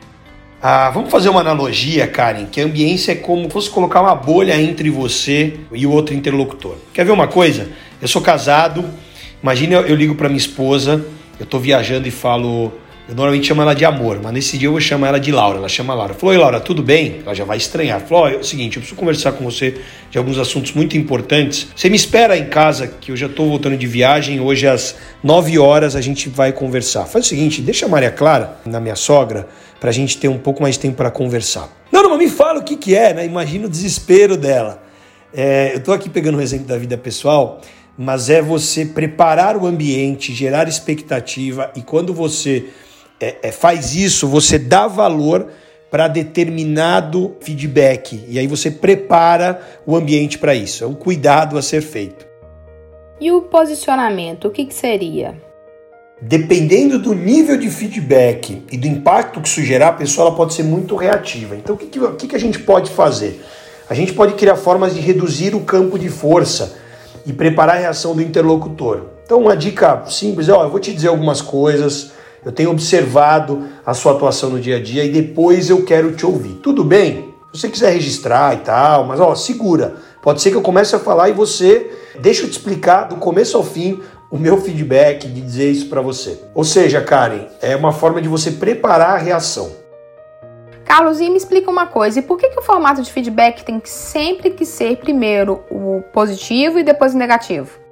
Ah, 0.59 0.89
vamos 0.89 1.11
fazer 1.11 1.29
uma 1.29 1.41
analogia, 1.41 2.07
Karen, 2.07 2.47
que 2.47 2.59
a 2.59 2.63
ambiência 2.65 3.11
é 3.11 3.15
como 3.15 3.47
fosse 3.47 3.69
colocar 3.69 4.01
uma 4.01 4.15
bolha 4.15 4.59
entre 4.59 4.89
você 4.89 5.53
e 5.71 5.85
o 5.85 5.91
outro 5.91 6.15
interlocutor. 6.15 6.75
Quer 6.91 7.05
ver 7.05 7.11
uma 7.11 7.27
coisa? 7.27 7.69
Eu 8.01 8.07
sou 8.07 8.23
casado, 8.23 8.83
imagina 9.41 9.75
eu, 9.75 9.81
eu 9.81 9.95
ligo 9.95 10.15
para 10.15 10.27
minha 10.27 10.39
esposa, 10.39 11.05
eu 11.39 11.43
estou 11.43 11.59
viajando 11.59 12.07
e 12.07 12.11
falo, 12.11 12.73
eu 13.07 13.15
normalmente 13.15 13.47
chamo 13.47 13.61
ela 13.61 13.73
de 13.73 13.85
amor, 13.85 14.19
mas 14.21 14.33
nesse 14.33 14.57
dia 14.57 14.67
eu 14.67 14.73
vou 14.73 14.81
chamar 14.81 15.07
ela 15.07 15.19
de 15.19 15.31
Laura. 15.31 15.59
Ela 15.59 15.69
chama 15.69 15.93
Laura. 15.93 16.13
Falou, 16.13 16.35
oi 16.35 16.37
Laura, 16.37 16.59
tudo 16.59 16.83
bem? 16.83 17.21
Ela 17.25 17.33
já 17.33 17.45
vai 17.45 17.55
estranhar. 17.55 18.01
Falou, 18.01 18.27
é 18.27 18.35
o 18.35 18.43
seguinte, 18.43 18.75
eu 18.75 18.81
preciso 18.81 18.99
conversar 18.99 19.31
com 19.31 19.45
você 19.45 19.77
de 20.11 20.17
alguns 20.17 20.37
assuntos 20.37 20.73
muito 20.73 20.97
importantes. 20.97 21.69
Você 21.73 21.89
me 21.89 21.95
espera 21.95 22.37
em 22.37 22.49
casa, 22.49 22.85
que 22.85 23.09
eu 23.13 23.15
já 23.15 23.27
estou 23.27 23.47
voltando 23.47 23.77
de 23.77 23.87
viagem. 23.87 24.41
Hoje 24.41 24.67
às 24.67 24.97
9 25.23 25.57
horas 25.57 25.95
a 25.95 26.01
gente 26.01 26.27
vai 26.27 26.51
conversar. 26.51 27.05
Faz 27.05 27.25
o 27.25 27.29
seguinte, 27.29 27.61
deixa 27.61 27.85
a 27.85 27.89
Maria 27.89 28.11
Clara, 28.11 28.57
na 28.65 28.81
minha 28.81 28.95
sogra, 28.97 29.47
para 29.79 29.89
a 29.89 29.93
gente 29.93 30.17
ter 30.17 30.27
um 30.27 30.37
pouco 30.37 30.61
mais 30.61 30.75
de 30.75 30.81
tempo 30.81 30.97
para 30.97 31.09
conversar. 31.09 31.69
Não, 31.89 32.03
não, 32.03 32.09
mas 32.09 32.19
me 32.19 32.29
fala 32.29 32.59
o 32.59 32.63
que, 32.63 32.75
que 32.75 32.93
é, 32.93 33.13
né? 33.13 33.25
Imagina 33.25 33.67
o 33.67 33.69
desespero 33.69 34.35
dela. 34.35 34.83
É, 35.33 35.71
eu 35.75 35.77
estou 35.77 35.93
aqui 35.93 36.09
pegando 36.09 36.39
um 36.39 36.41
exemplo 36.41 36.67
da 36.67 36.77
vida 36.77 36.97
pessoal, 36.97 37.61
mas 37.97 38.29
é 38.29 38.41
você 38.41 38.85
preparar 38.85 39.55
o 39.55 39.65
ambiente, 39.65 40.33
gerar 40.33 40.67
expectativa 40.67 41.71
e 41.73 41.81
quando 41.81 42.13
você 42.13 42.65
é, 43.19 43.38
é, 43.43 43.51
faz 43.51 43.95
isso, 43.95 44.27
você 44.27 44.60
dá 44.60 44.88
valor 44.88 45.47
para 45.89 46.08
determinado 46.08 47.36
feedback 47.39 48.23
e 48.27 48.38
aí 48.38 48.47
você 48.47 48.69
prepara 48.69 49.62
o 49.86 49.95
ambiente 49.95 50.38
para 50.38 50.53
isso. 50.53 50.84
É 50.84 50.88
um 50.88 50.93
cuidado 50.93 51.58
a 51.58 51.62
ser 51.62 51.82
feito. 51.82 52.27
E 53.19 53.32
o 53.32 53.41
posicionamento, 53.41 54.47
o 54.47 54.51
que, 54.51 54.65
que 54.65 54.73
seria? 54.73 55.47
dependendo 56.21 56.97
do 56.97 57.13
nível 57.13 57.58
de 57.58 57.69
feedback 57.69 58.63
e 58.71 58.77
do 58.77 58.88
impacto 58.88 59.39
que 59.39 59.47
isso 59.47 59.62
gerar, 59.62 59.89
a 59.89 59.93
pessoa 59.93 60.27
ela 60.27 60.36
pode 60.36 60.53
ser 60.53 60.63
muito 60.63 60.95
reativa. 60.95 61.56
Então, 61.56 61.75
o 61.75 61.77
que, 61.77 61.86
que, 61.86 62.27
que 62.27 62.36
a 62.36 62.39
gente 62.39 62.60
pode 62.60 62.89
fazer? 62.89 63.43
A 63.89 63.93
gente 63.93 64.13
pode 64.13 64.34
criar 64.34 64.56
formas 64.56 64.95
de 64.95 64.99
reduzir 64.99 65.56
o 65.56 65.62
campo 65.62 65.97
de 65.97 66.10
força 66.10 66.75
e 67.25 67.32
preparar 67.32 67.75
a 67.75 67.80
reação 67.80 68.15
do 68.15 68.21
interlocutor. 68.21 69.03
Então, 69.23 69.41
uma 69.41 69.56
dica 69.56 70.06
simples 70.08 70.49
é: 70.49 70.53
ó, 70.53 70.63
eu 70.63 70.69
vou 70.69 70.80
te 70.80 70.93
dizer 70.93 71.08
algumas 71.08 71.41
coisas, 71.41 72.12
eu 72.47 72.51
tenho 72.53 72.71
observado 72.71 73.67
a 73.86 73.93
sua 73.93 74.13
atuação 74.13 74.51
no 74.51 74.57
dia 74.57 74.77
a 74.77 74.81
dia 74.81 75.03
e 75.03 75.12
depois 75.12 75.69
eu 75.69 75.83
quero 75.83 76.13
te 76.13 76.25
ouvir. 76.25 76.53
Tudo 76.63 76.81
bem? 76.81 77.36
Se 77.51 77.60
você 77.60 77.67
quiser 77.67 77.91
registrar 77.91 78.53
e 78.53 78.60
tal, 78.60 79.03
mas 79.03 79.19
ó, 79.19 79.36
segura. 79.36 79.97
Pode 80.21 80.41
ser 80.41 80.51
que 80.51 80.55
eu 80.55 80.62
comece 80.62 80.95
a 80.95 80.99
falar 80.99 81.27
e 81.27 81.33
você 81.33 81.91
deixa 82.21 82.43
eu 82.43 82.47
te 82.47 82.53
explicar 82.53 83.10
do 83.10 83.17
começo 83.17 83.57
ao 83.57 83.65
fim 83.65 83.99
o 84.31 84.38
meu 84.38 84.62
feedback 84.62 85.27
de 85.27 85.41
dizer 85.41 85.69
isso 85.69 85.89
para 85.89 85.99
você. 85.99 86.39
Ou 86.55 86.63
seja, 86.63 87.01
Karen, 87.01 87.47
é 87.62 87.75
uma 87.75 87.91
forma 87.91 88.21
de 88.21 88.29
você 88.29 88.51
preparar 88.51 89.15
a 89.15 89.17
reação. 89.17 89.69
Carlos, 90.86 91.19
e 91.19 91.29
me 91.29 91.36
explica 91.36 91.69
uma 91.69 91.86
coisa, 91.86 92.19
e 92.19 92.21
por 92.21 92.38
que, 92.38 92.47
que 92.47 92.60
o 92.60 92.63
formato 92.63 93.01
de 93.01 93.12
feedback 93.12 93.65
tem 93.65 93.81
sempre 93.83 94.51
que 94.51 94.65
ser 94.65 94.95
primeiro 94.95 95.65
o 95.69 96.01
positivo 96.13 96.79
e 96.79 96.83
depois 96.83 97.13
o 97.13 97.17
negativo? 97.17 97.87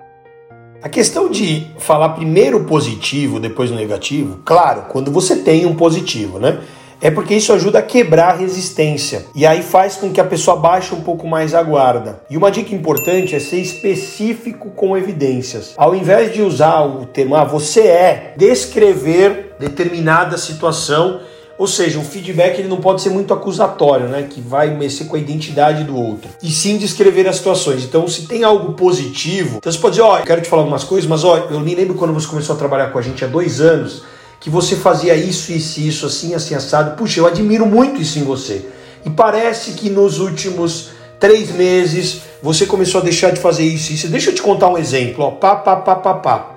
A 0.86 0.89
questão 0.89 1.32
de 1.32 1.65
falar 1.80 2.10
primeiro 2.10 2.60
o 2.60 2.63
positivo, 2.65 3.39
depois 3.39 3.71
o 3.71 3.74
negativo, 3.74 4.38
claro, 4.45 4.84
quando 4.88 5.10
você 5.10 5.38
tem 5.38 5.65
um 5.65 5.74
positivo, 5.74 6.38
né? 6.38 6.60
é 7.02 7.10
porque 7.10 7.34
isso 7.34 7.52
ajuda 7.52 7.80
a 7.80 7.82
quebrar 7.82 8.34
a 8.34 8.38
resistência 8.38 9.26
e 9.34 9.48
aí 9.48 9.63
faz 9.63 9.95
com 9.95 10.12
que 10.12 10.21
a 10.21 10.24
pessoa 10.24 10.58
baixe 10.58 10.93
um 10.93 11.02
pouco 11.02 11.28
mais 11.28 11.56
a 11.56 11.63
guarda. 11.63 12.21
E 12.30 12.38
uma 12.38 12.52
dica 12.52 12.74
importante 12.74 13.36
é 13.36 13.39
ser 13.39 13.58
específico 13.58 14.69
com 14.76 14.95
evidências. 14.95 15.74
Ao 15.76 15.95
invés 15.95 16.32
de 16.32 16.43
usar 16.43 16.84
o 16.84 17.08
termo, 17.08 17.36
ah, 17.36 17.43
você 17.43 17.82
é, 17.82 18.34
descrever 18.38 19.56
determinada 19.60 20.38
situação 20.38 21.19
ou 21.58 21.68
seja, 21.68 22.00
o 22.00 22.04
feedback 22.04 22.60
ele 22.60 22.68
não 22.68 22.78
pode 22.78 23.02
ser 23.02 23.10
muito 23.10 23.34
acusatório, 23.34 24.08
né? 24.08 24.28
Que 24.30 24.41
vai 24.41 24.76
mexer 24.76 25.06
com 25.06 25.15
a 25.15 25.20
identidade 25.20 25.86
do 25.86 25.96
outro. 25.96 26.30
E 26.44 26.50
sim 26.50 26.78
descrever 26.78 27.28
as 27.28 27.38
situações. 27.38 27.84
Então, 27.84 28.08
se 28.08 28.28
tem 28.28 28.44
algo 28.44 28.74
positivo, 28.74 29.58
então 29.58 29.72
você 29.72 29.80
pode 29.80 29.94
dizer, 29.94 30.04
ó, 30.04 30.20
oh, 30.20 30.24
quero 30.24 30.41
te 30.41 30.50
falar 30.50 30.63
algumas 30.63 30.84
coisas, 30.84 31.10
mas 31.10 31.24
ó, 31.24 31.48
eu 31.50 31.60
me 31.62 31.74
lembro 31.74 31.96
quando 31.96 32.13
você 32.13 32.28
começou 32.28 32.56
a 32.56 32.60
trabalhar 32.60 32.91
com 32.91 33.00
a 33.00 33.02
gente 33.02 33.24
há 33.24 33.28
dois 33.28 33.62
anos 33.62 34.04
que 34.39 34.50
você 34.50 34.76
fazia 34.76 35.15
isso, 35.15 35.52
isso, 35.52 35.80
isso, 35.80 36.06
assim, 36.06 36.36
assim, 36.36 36.54
assado. 36.56 36.96
Puxa, 36.98 37.20
eu 37.20 37.26
admiro 37.26 37.65
muito 37.65 38.02
isso 38.02 38.20
em 38.20 38.24
você. 38.24 38.65
E 39.06 39.10
parece 39.10 39.72
que 39.72 39.89
nos 39.89 40.20
últimos 40.20 40.89
três 41.20 41.52
meses 41.52 42.22
você 42.44 42.65
começou 42.65 43.02
a 43.02 43.04
deixar 43.04 43.32
de 43.32 43.39
fazer 43.39 43.63
isso, 43.63 43.94
isso. 43.94 44.08
Deixa 44.10 44.30
eu 44.30 44.36
te 44.36 44.41
contar 44.41 44.70
um 44.70 44.78
exemplo, 44.78 45.24
ó, 45.24 45.32
pá, 45.32 45.56
pá, 45.56 45.78
pá, 45.78 45.96
pá, 45.96 46.13
pá. 46.15 46.56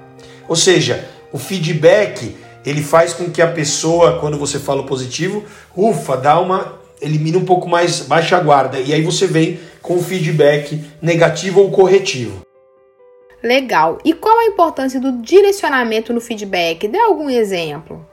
Ou 0.48 0.56
seja, 0.56 1.08
o 1.32 1.38
feedback 1.38 2.36
ele 2.68 2.82
faz 2.82 3.12
com 3.12 3.30
que 3.30 3.40
a 3.40 3.46
pessoa, 3.46 4.18
quando 4.18 4.36
você 4.36 4.58
fala 4.58 4.84
positivo, 4.84 5.44
ufa, 5.76 6.16
dá 6.16 6.38
uma 6.38 6.78
elimina 7.00 7.38
um 7.38 7.44
pouco 7.44 7.68
mais 7.68 8.00
baixa 8.00 8.36
a 8.36 8.40
guarda 8.40 8.80
e 8.80 8.92
aí 8.92 9.02
você 9.02 9.26
vem 9.26 9.58
com 9.80 9.96
o 9.96 10.02
feedback 10.02 10.80
negativo 11.00 11.60
ou 11.60 11.70
corretivo. 11.70 12.42
Legal. 13.42 13.98
E 14.04 14.12
qual 14.12 14.36
a 14.38 14.46
importância 14.46 15.00
do 15.00 15.22
direcionamento 15.22 16.12
no 16.12 16.20
feedback? 16.20 16.88
Dê 16.88 16.98
algum 16.98 17.30
exemplo. 17.30 18.04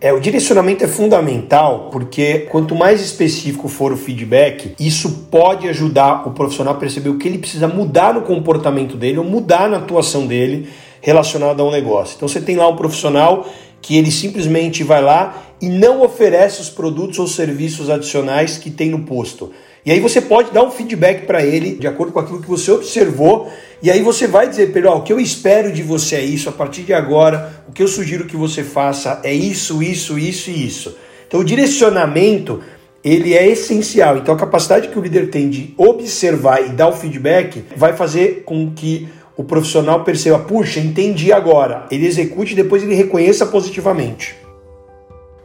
É, 0.00 0.12
o 0.12 0.20
direcionamento 0.20 0.84
é 0.84 0.86
fundamental 0.86 1.88
porque 1.90 2.46
quanto 2.50 2.76
mais 2.76 3.00
específico 3.00 3.66
for 3.66 3.92
o 3.92 3.96
feedback, 3.96 4.74
isso 4.78 5.26
pode 5.28 5.68
ajudar 5.68 6.26
o 6.28 6.30
profissional 6.30 6.74
a 6.74 6.76
perceber 6.76 7.08
o 7.08 7.18
que 7.18 7.26
ele 7.26 7.38
precisa 7.38 7.66
mudar 7.66 8.14
no 8.14 8.22
comportamento 8.22 8.96
dele 8.96 9.18
ou 9.18 9.24
mudar 9.24 9.68
na 9.68 9.78
atuação 9.78 10.24
dele 10.24 10.68
relacionado 11.08 11.60
a 11.60 11.64
um 11.64 11.70
negócio. 11.70 12.16
Então 12.16 12.28
você 12.28 12.38
tem 12.40 12.56
lá 12.56 12.68
um 12.68 12.76
profissional 12.76 13.48
que 13.80 13.96
ele 13.96 14.10
simplesmente 14.10 14.84
vai 14.84 15.00
lá 15.00 15.42
e 15.58 15.66
não 15.66 16.02
oferece 16.02 16.60
os 16.60 16.68
produtos 16.68 17.18
ou 17.18 17.26
serviços 17.26 17.88
adicionais 17.88 18.58
que 18.58 18.70
tem 18.70 18.90
no 18.90 19.00
posto. 19.00 19.50
E 19.86 19.90
aí 19.90 20.00
você 20.00 20.20
pode 20.20 20.50
dar 20.50 20.62
um 20.62 20.70
feedback 20.70 21.24
para 21.24 21.42
ele 21.42 21.76
de 21.76 21.86
acordo 21.86 22.12
com 22.12 22.18
aquilo 22.18 22.42
que 22.42 22.48
você 22.48 22.70
observou 22.70 23.50
e 23.82 23.90
aí 23.90 24.02
você 24.02 24.26
vai 24.26 24.48
dizer 24.50 24.70
ó, 24.86 24.98
o 24.98 25.02
que 25.02 25.12
eu 25.12 25.18
espero 25.18 25.72
de 25.72 25.82
você 25.82 26.16
é 26.16 26.22
isso, 26.22 26.50
a 26.50 26.52
partir 26.52 26.82
de 26.82 26.92
agora, 26.92 27.64
o 27.66 27.72
que 27.72 27.82
eu 27.82 27.88
sugiro 27.88 28.26
que 28.26 28.36
você 28.36 28.62
faça 28.62 29.18
é 29.24 29.32
isso, 29.32 29.82
isso, 29.82 30.18
isso 30.18 30.50
e 30.50 30.66
isso. 30.66 30.94
Então 31.26 31.40
o 31.40 31.44
direcionamento, 31.44 32.60
ele 33.02 33.32
é 33.32 33.48
essencial. 33.48 34.18
Então 34.18 34.34
a 34.34 34.38
capacidade 34.38 34.88
que 34.88 34.98
o 34.98 35.02
líder 35.02 35.30
tem 35.30 35.48
de 35.48 35.72
observar 35.78 36.62
e 36.66 36.68
dar 36.68 36.88
o 36.88 36.92
feedback 36.92 37.64
vai 37.74 37.96
fazer 37.96 38.42
com 38.44 38.70
que 38.74 39.08
o 39.38 39.44
profissional 39.44 40.02
perceba, 40.02 40.40
puxa, 40.40 40.80
entendi 40.80 41.32
agora. 41.32 41.86
Ele 41.92 42.04
execute 42.04 42.54
e 42.54 42.56
depois 42.56 42.82
ele 42.82 42.96
reconheça 42.96 43.46
positivamente. 43.46 44.36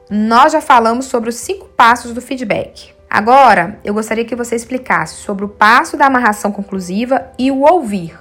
Nós 0.10 0.52
já 0.52 0.60
falamos 0.60 1.06
sobre 1.06 1.30
os 1.30 1.36
cinco 1.36 1.68
passos 1.78 2.12
do 2.12 2.20
feedback. 2.20 2.90
Agora, 3.08 3.80
eu 3.86 3.94
gostaria 3.94 4.26
que 4.26 4.36
você 4.36 4.56
explicasse 4.56 5.18
sobre 5.18 5.46
o 5.46 5.48
passo 5.48 5.96
da 5.96 6.08
amarração 6.08 6.52
conclusiva 6.52 7.28
e 7.38 7.52
o 7.52 7.62
ouvir. 7.62 8.18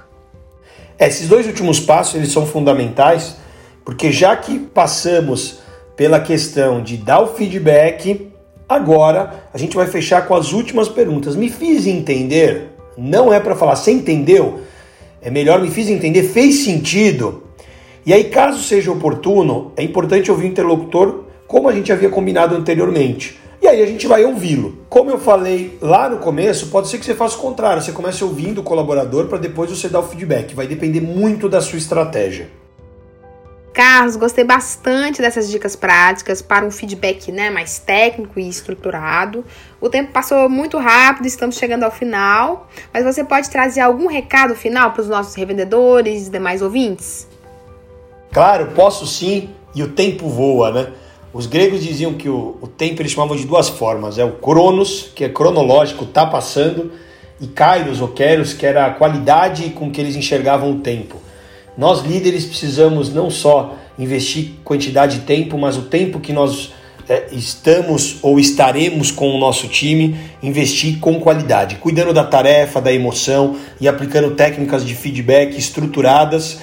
É, 0.99 1.07
esses 1.07 1.27
dois 1.27 1.47
últimos 1.47 1.79
passos 1.79 2.13
eles 2.13 2.31
são 2.31 2.45
fundamentais, 2.45 3.37
porque 3.83 4.11
já 4.11 4.37
que 4.37 4.59
passamos 4.59 5.57
pela 5.97 6.19
questão 6.19 6.83
de 6.83 6.97
dar 6.97 7.21
o 7.21 7.33
feedback, 7.33 8.31
agora 8.69 9.45
a 9.51 9.57
gente 9.57 9.75
vai 9.75 9.87
fechar 9.87 10.27
com 10.27 10.35
as 10.35 10.53
últimas 10.53 10.87
perguntas. 10.87 11.35
Me 11.35 11.49
fiz 11.49 11.87
entender? 11.87 12.75
Não 12.95 13.33
é 13.33 13.39
para 13.39 13.55
falar, 13.55 13.75
você 13.75 13.91
entendeu? 13.91 14.61
É 15.23 15.31
melhor 15.31 15.61
me 15.61 15.71
fiz 15.71 15.89
entender, 15.89 16.23
fez 16.23 16.65
sentido? 16.65 17.43
E 18.05 18.13
aí, 18.13 18.25
caso 18.25 18.61
seja 18.61 18.91
oportuno, 18.91 19.71
é 19.77 19.81
importante 19.81 20.29
ouvir 20.29 20.45
o 20.45 20.49
interlocutor 20.49 21.23
como 21.47 21.69
a 21.69 21.73
gente 21.73 21.93
havia 21.93 22.09
combinado 22.09 22.53
anteriormente. 22.55 23.39
E 23.61 23.67
aí 23.67 23.81
a 23.81 23.85
gente 23.85 24.05
vai 24.05 24.25
ouvi-lo. 24.25 24.79
Como 24.89 25.09
eu 25.09 25.17
falei 25.17 25.77
lá 25.81 26.09
no 26.09 26.17
começo, 26.17 26.67
pode 26.67 26.89
ser 26.89 26.97
que 26.97 27.05
você 27.05 27.15
faça 27.15 27.37
o 27.37 27.39
contrário, 27.39 27.81
você 27.81 27.93
comece 27.93 28.21
ouvindo 28.21 28.59
o 28.59 28.63
colaborador 28.63 29.27
para 29.27 29.37
depois 29.37 29.69
você 29.69 29.87
dar 29.87 30.01
o 30.01 30.03
feedback. 30.03 30.53
Vai 30.53 30.67
depender 30.67 30.99
muito 30.99 31.47
da 31.47 31.61
sua 31.61 31.77
estratégia. 31.77 32.49
Carlos, 33.73 34.15
gostei 34.15 34.43
bastante 34.43 35.19
dessas 35.19 35.49
dicas 35.49 35.75
práticas 35.75 36.43
para 36.43 36.63
um 36.63 36.69
feedback 36.69 37.31
né, 37.31 37.49
mais 37.49 37.79
técnico 37.79 38.39
e 38.39 38.47
estruturado. 38.47 39.43
O 39.81 39.89
tempo 39.89 40.11
passou 40.11 40.47
muito 40.47 40.77
rápido, 40.77 41.25
estamos 41.25 41.57
chegando 41.57 41.81
ao 41.81 41.89
final, 41.89 42.69
mas 42.93 43.03
você 43.03 43.23
pode 43.23 43.49
trazer 43.49 43.81
algum 43.81 44.05
recado 44.05 44.55
final 44.55 44.91
para 44.91 45.01
os 45.01 45.09
nossos 45.09 45.33
revendedores 45.33 46.27
e 46.27 46.29
demais 46.29 46.61
ouvintes? 46.61 47.27
Claro, 48.31 48.67
posso 48.75 49.07
sim, 49.07 49.49
e 49.73 49.81
o 49.81 49.89
tempo 49.89 50.29
voa, 50.29 50.71
né? 50.71 50.87
Os 51.33 51.47
gregos 51.47 51.83
diziam 51.83 52.13
que 52.13 52.29
o, 52.29 52.59
o 52.61 52.67
tempo 52.67 53.01
eles 53.01 53.11
chamavam 53.11 53.35
de 53.35 53.45
duas 53.45 53.69
formas: 53.69 54.19
é 54.19 54.23
o 54.23 54.33
cronos, 54.33 55.11
que 55.15 55.23
é 55.23 55.29
cronológico, 55.29 56.05
tá 56.05 56.27
passando, 56.27 56.91
e 57.41 57.47
kairos 57.47 58.01
ou 58.01 58.09
keros, 58.09 58.53
que 58.53 58.67
era 58.67 58.85
a 58.85 58.91
qualidade 58.91 59.71
com 59.71 59.89
que 59.89 59.99
eles 59.99 60.15
enxergavam 60.15 60.71
o 60.71 60.79
tempo. 60.79 61.17
Nós 61.77 62.03
líderes 62.03 62.45
precisamos 62.45 63.13
não 63.13 63.29
só 63.29 63.75
investir 63.97 64.53
quantidade 64.63 65.19
de 65.19 65.25
tempo, 65.25 65.57
mas 65.57 65.77
o 65.77 65.83
tempo 65.83 66.19
que 66.19 66.33
nós 66.33 66.71
é, 67.07 67.27
estamos 67.31 68.17
ou 68.21 68.39
estaremos 68.39 69.11
com 69.11 69.29
o 69.29 69.37
nosso 69.37 69.67
time, 69.67 70.15
investir 70.41 70.99
com 70.99 71.19
qualidade, 71.19 71.75
cuidando 71.75 72.13
da 72.13 72.23
tarefa, 72.23 72.81
da 72.81 72.93
emoção 72.93 73.57
e 73.81 73.87
aplicando 73.87 74.31
técnicas 74.31 74.85
de 74.85 74.95
feedback 74.95 75.57
estruturadas 75.57 76.59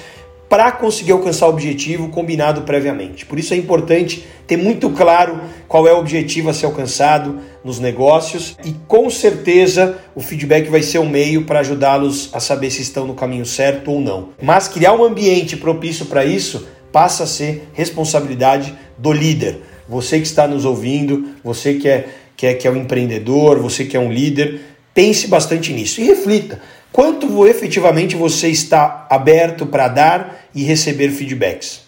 para 0.51 0.69
conseguir 0.69 1.13
alcançar 1.13 1.45
o 1.45 1.49
objetivo 1.49 2.09
combinado 2.09 2.63
previamente. 2.63 3.25
Por 3.25 3.39
isso 3.39 3.53
é 3.53 3.57
importante 3.57 4.27
ter 4.45 4.57
muito 4.57 4.89
claro 4.89 5.39
qual 5.65 5.87
é 5.87 5.93
o 5.93 5.97
objetivo 5.97 6.49
a 6.49 6.53
ser 6.53 6.65
alcançado 6.65 7.39
nos 7.63 7.79
negócios 7.79 8.57
e 8.65 8.75
com 8.85 9.09
certeza 9.09 9.97
o 10.13 10.19
feedback 10.19 10.69
vai 10.69 10.81
ser 10.81 10.99
um 10.99 11.07
meio 11.07 11.45
para 11.45 11.61
ajudá-los 11.61 12.29
a 12.33 12.41
saber 12.41 12.69
se 12.69 12.81
estão 12.81 13.07
no 13.07 13.13
caminho 13.13 13.45
certo 13.45 13.91
ou 13.91 14.01
não. 14.01 14.31
Mas 14.41 14.67
criar 14.67 14.91
um 14.91 15.05
ambiente 15.05 15.55
propício 15.55 16.07
para 16.07 16.25
isso 16.25 16.67
passa 16.91 17.23
a 17.23 17.27
ser 17.27 17.69
responsabilidade 17.71 18.77
do 18.97 19.13
líder. 19.13 19.61
Você 19.87 20.19
que 20.19 20.27
está 20.27 20.49
nos 20.49 20.65
ouvindo, 20.65 21.29
você 21.41 21.75
que 21.75 21.87
é, 21.87 22.09
que 22.35 22.45
é, 22.45 22.53
que 22.55 22.67
é 22.67 22.71
um 22.71 22.75
empreendedor, 22.75 23.57
você 23.57 23.85
que 23.85 23.95
é 23.95 23.99
um 24.01 24.11
líder, 24.11 24.59
pense 24.93 25.29
bastante 25.29 25.71
nisso 25.71 26.01
e 26.01 26.03
reflita. 26.03 26.59
Quanto 26.91 27.47
efetivamente 27.47 28.15
você 28.15 28.49
está 28.49 29.07
aberto 29.09 29.65
para 29.65 29.87
dar 29.87 30.45
e 30.53 30.63
receber 30.63 31.09
feedbacks? 31.09 31.81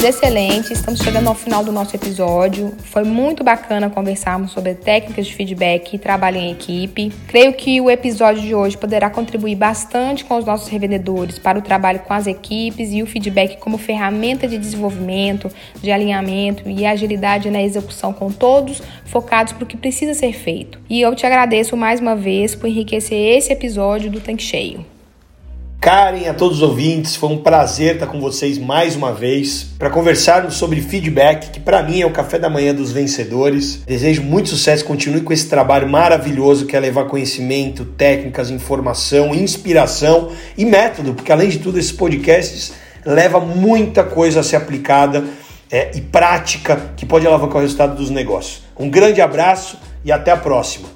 Conteúdos 0.00 0.16
excelentes. 0.16 0.70
Estamos 0.70 1.00
chegando 1.00 1.28
ao 1.28 1.34
final 1.34 1.62
do 1.62 1.70
nosso 1.70 1.94
episódio. 1.94 2.72
Foi 2.84 3.04
muito 3.04 3.44
bacana 3.44 3.90
conversarmos 3.90 4.50
sobre 4.50 4.74
técnicas 4.74 5.26
de 5.26 5.34
feedback 5.34 5.92
e 5.92 5.98
trabalho 5.98 6.38
em 6.38 6.50
equipe. 6.50 7.12
Creio 7.28 7.52
que 7.52 7.82
o 7.82 7.90
episódio 7.90 8.40
de 8.40 8.54
hoje 8.54 8.78
poderá 8.78 9.10
contribuir 9.10 9.56
bastante 9.56 10.24
com 10.24 10.38
os 10.38 10.44
nossos 10.46 10.68
revendedores 10.68 11.38
para 11.38 11.58
o 11.58 11.62
trabalho 11.62 11.98
com 12.00 12.14
as 12.14 12.26
equipes 12.26 12.92
e 12.92 13.02
o 13.02 13.06
feedback 13.06 13.58
como 13.58 13.76
ferramenta 13.76 14.48
de 14.48 14.56
desenvolvimento, 14.56 15.50
de 15.82 15.92
alinhamento 15.92 16.66
e 16.66 16.86
agilidade 16.86 17.50
na 17.50 17.62
execução 17.62 18.10
com 18.10 18.32
todos 18.32 18.80
focados 19.04 19.52
para 19.52 19.64
o 19.64 19.66
que 19.66 19.76
precisa 19.76 20.14
ser 20.14 20.32
feito. 20.32 20.80
E 20.88 20.98
eu 21.02 21.14
te 21.14 21.26
agradeço 21.26 21.76
mais 21.76 22.00
uma 22.00 22.16
vez 22.16 22.54
por 22.54 22.68
enriquecer 22.68 23.36
esse 23.36 23.52
episódio 23.52 24.10
do 24.10 24.18
Tanque 24.18 24.42
Cheio. 24.42 24.82
Karen, 25.80 26.28
a 26.28 26.34
todos 26.34 26.58
os 26.58 26.62
ouvintes, 26.62 27.16
foi 27.16 27.30
um 27.30 27.38
prazer 27.38 27.94
estar 27.94 28.06
com 28.06 28.20
vocês 28.20 28.58
mais 28.58 28.94
uma 28.94 29.14
vez 29.14 29.66
para 29.78 29.88
conversarmos 29.88 30.56
sobre 30.56 30.82
feedback, 30.82 31.50
que 31.50 31.58
para 31.58 31.82
mim 31.82 32.02
é 32.02 32.06
o 32.06 32.10
café 32.12 32.38
da 32.38 32.50
manhã 32.50 32.74
dos 32.74 32.92
vencedores. 32.92 33.76
Desejo 33.86 34.22
muito 34.22 34.50
sucesso, 34.50 34.84
continue 34.84 35.22
com 35.22 35.32
esse 35.32 35.48
trabalho 35.48 35.88
maravilhoso 35.88 36.66
que 36.66 36.76
é 36.76 36.80
levar 36.80 37.06
conhecimento, 37.06 37.86
técnicas, 37.86 38.50
informação, 38.50 39.34
inspiração 39.34 40.30
e 40.54 40.66
método, 40.66 41.14
porque 41.14 41.32
além 41.32 41.48
de 41.48 41.60
tudo 41.60 41.78
esses 41.78 41.92
podcasts 41.92 42.74
leva 43.02 43.40
muita 43.40 44.04
coisa 44.04 44.40
a 44.40 44.42
ser 44.42 44.56
aplicada 44.56 45.24
é, 45.70 45.92
e 45.94 46.02
prática 46.02 46.92
que 46.94 47.06
pode 47.06 47.26
alavancar 47.26 47.56
o 47.56 47.60
resultado 47.60 47.96
dos 47.96 48.10
negócios. 48.10 48.64
Um 48.78 48.90
grande 48.90 49.22
abraço 49.22 49.78
e 50.04 50.12
até 50.12 50.30
a 50.30 50.36
próxima. 50.36 50.88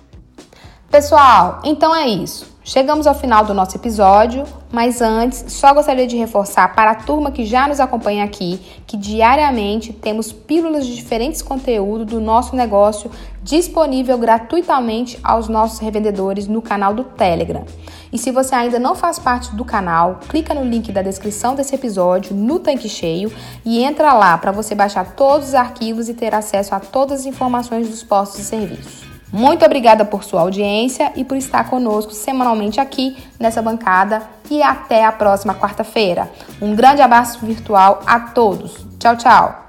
Pessoal, 0.90 1.62
então 1.64 1.96
é 1.96 2.06
isso. 2.06 2.53
Chegamos 2.66 3.06
ao 3.06 3.14
final 3.14 3.44
do 3.44 3.52
nosso 3.52 3.76
episódio, 3.76 4.44
mas 4.72 5.02
antes, 5.02 5.52
só 5.52 5.74
gostaria 5.74 6.06
de 6.06 6.16
reforçar 6.16 6.74
para 6.74 6.92
a 6.92 6.94
turma 6.94 7.30
que 7.30 7.44
já 7.44 7.68
nos 7.68 7.78
acompanha 7.78 8.24
aqui 8.24 8.58
que 8.86 8.96
diariamente 8.96 9.92
temos 9.92 10.32
pílulas 10.32 10.86
de 10.86 10.94
diferentes 10.96 11.42
conteúdos 11.42 12.06
do 12.06 12.22
nosso 12.22 12.56
negócio 12.56 13.10
disponível 13.42 14.16
gratuitamente 14.16 15.20
aos 15.22 15.46
nossos 15.46 15.78
revendedores 15.78 16.46
no 16.46 16.62
canal 16.62 16.94
do 16.94 17.04
Telegram. 17.04 17.66
E 18.10 18.16
se 18.16 18.30
você 18.30 18.54
ainda 18.54 18.78
não 18.78 18.94
faz 18.94 19.18
parte 19.18 19.54
do 19.54 19.64
canal, 19.64 20.20
clica 20.26 20.54
no 20.54 20.64
link 20.64 20.90
da 20.90 21.02
descrição 21.02 21.54
desse 21.54 21.74
episódio 21.74 22.34
no 22.34 22.58
Tanque 22.58 22.88
Cheio 22.88 23.30
e 23.62 23.84
entra 23.84 24.14
lá 24.14 24.38
para 24.38 24.52
você 24.52 24.74
baixar 24.74 25.14
todos 25.14 25.48
os 25.48 25.54
arquivos 25.54 26.08
e 26.08 26.14
ter 26.14 26.34
acesso 26.34 26.74
a 26.74 26.80
todas 26.80 27.20
as 27.20 27.26
informações 27.26 27.90
dos 27.90 28.02
postos 28.02 28.40
e 28.40 28.44
serviços. 28.44 29.13
Muito 29.34 29.64
obrigada 29.64 30.04
por 30.04 30.22
sua 30.22 30.42
audiência 30.42 31.10
e 31.16 31.24
por 31.24 31.36
estar 31.36 31.68
conosco 31.68 32.12
semanalmente 32.12 32.78
aqui 32.78 33.16
nessa 33.36 33.60
bancada 33.60 34.22
e 34.48 34.62
até 34.62 35.04
a 35.04 35.10
próxima 35.10 35.52
quarta-feira. 35.52 36.30
Um 36.62 36.76
grande 36.76 37.02
abraço 37.02 37.44
virtual 37.44 38.00
a 38.06 38.20
todos. 38.20 38.86
Tchau, 38.96 39.16
tchau. 39.16 39.66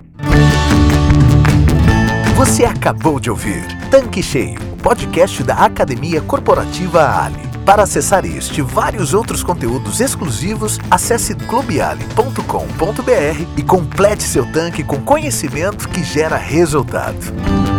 Você 2.35 2.63
acabou 2.63 3.19
de 3.19 3.31
ouvir 3.31 3.65
Tanque 3.89 4.21
Cheio, 4.21 4.59
podcast 4.83 5.41
da 5.41 5.55
Academia 5.55 6.21
Corporativa 6.21 7.25
Ali. 7.25 7.41
Para 7.65 7.81
acessar 7.81 8.23
este 8.23 8.59
e 8.59 8.61
vários 8.61 9.15
outros 9.15 9.41
conteúdos 9.41 9.99
exclusivos, 9.99 10.77
acesse 10.91 11.33
clubeali.com.br 11.33 13.57
e 13.57 13.63
complete 13.63 14.21
seu 14.21 14.45
tanque 14.51 14.83
com 14.83 15.01
conhecimento 15.01 15.89
que 15.89 16.03
gera 16.03 16.37
resultado. 16.37 17.74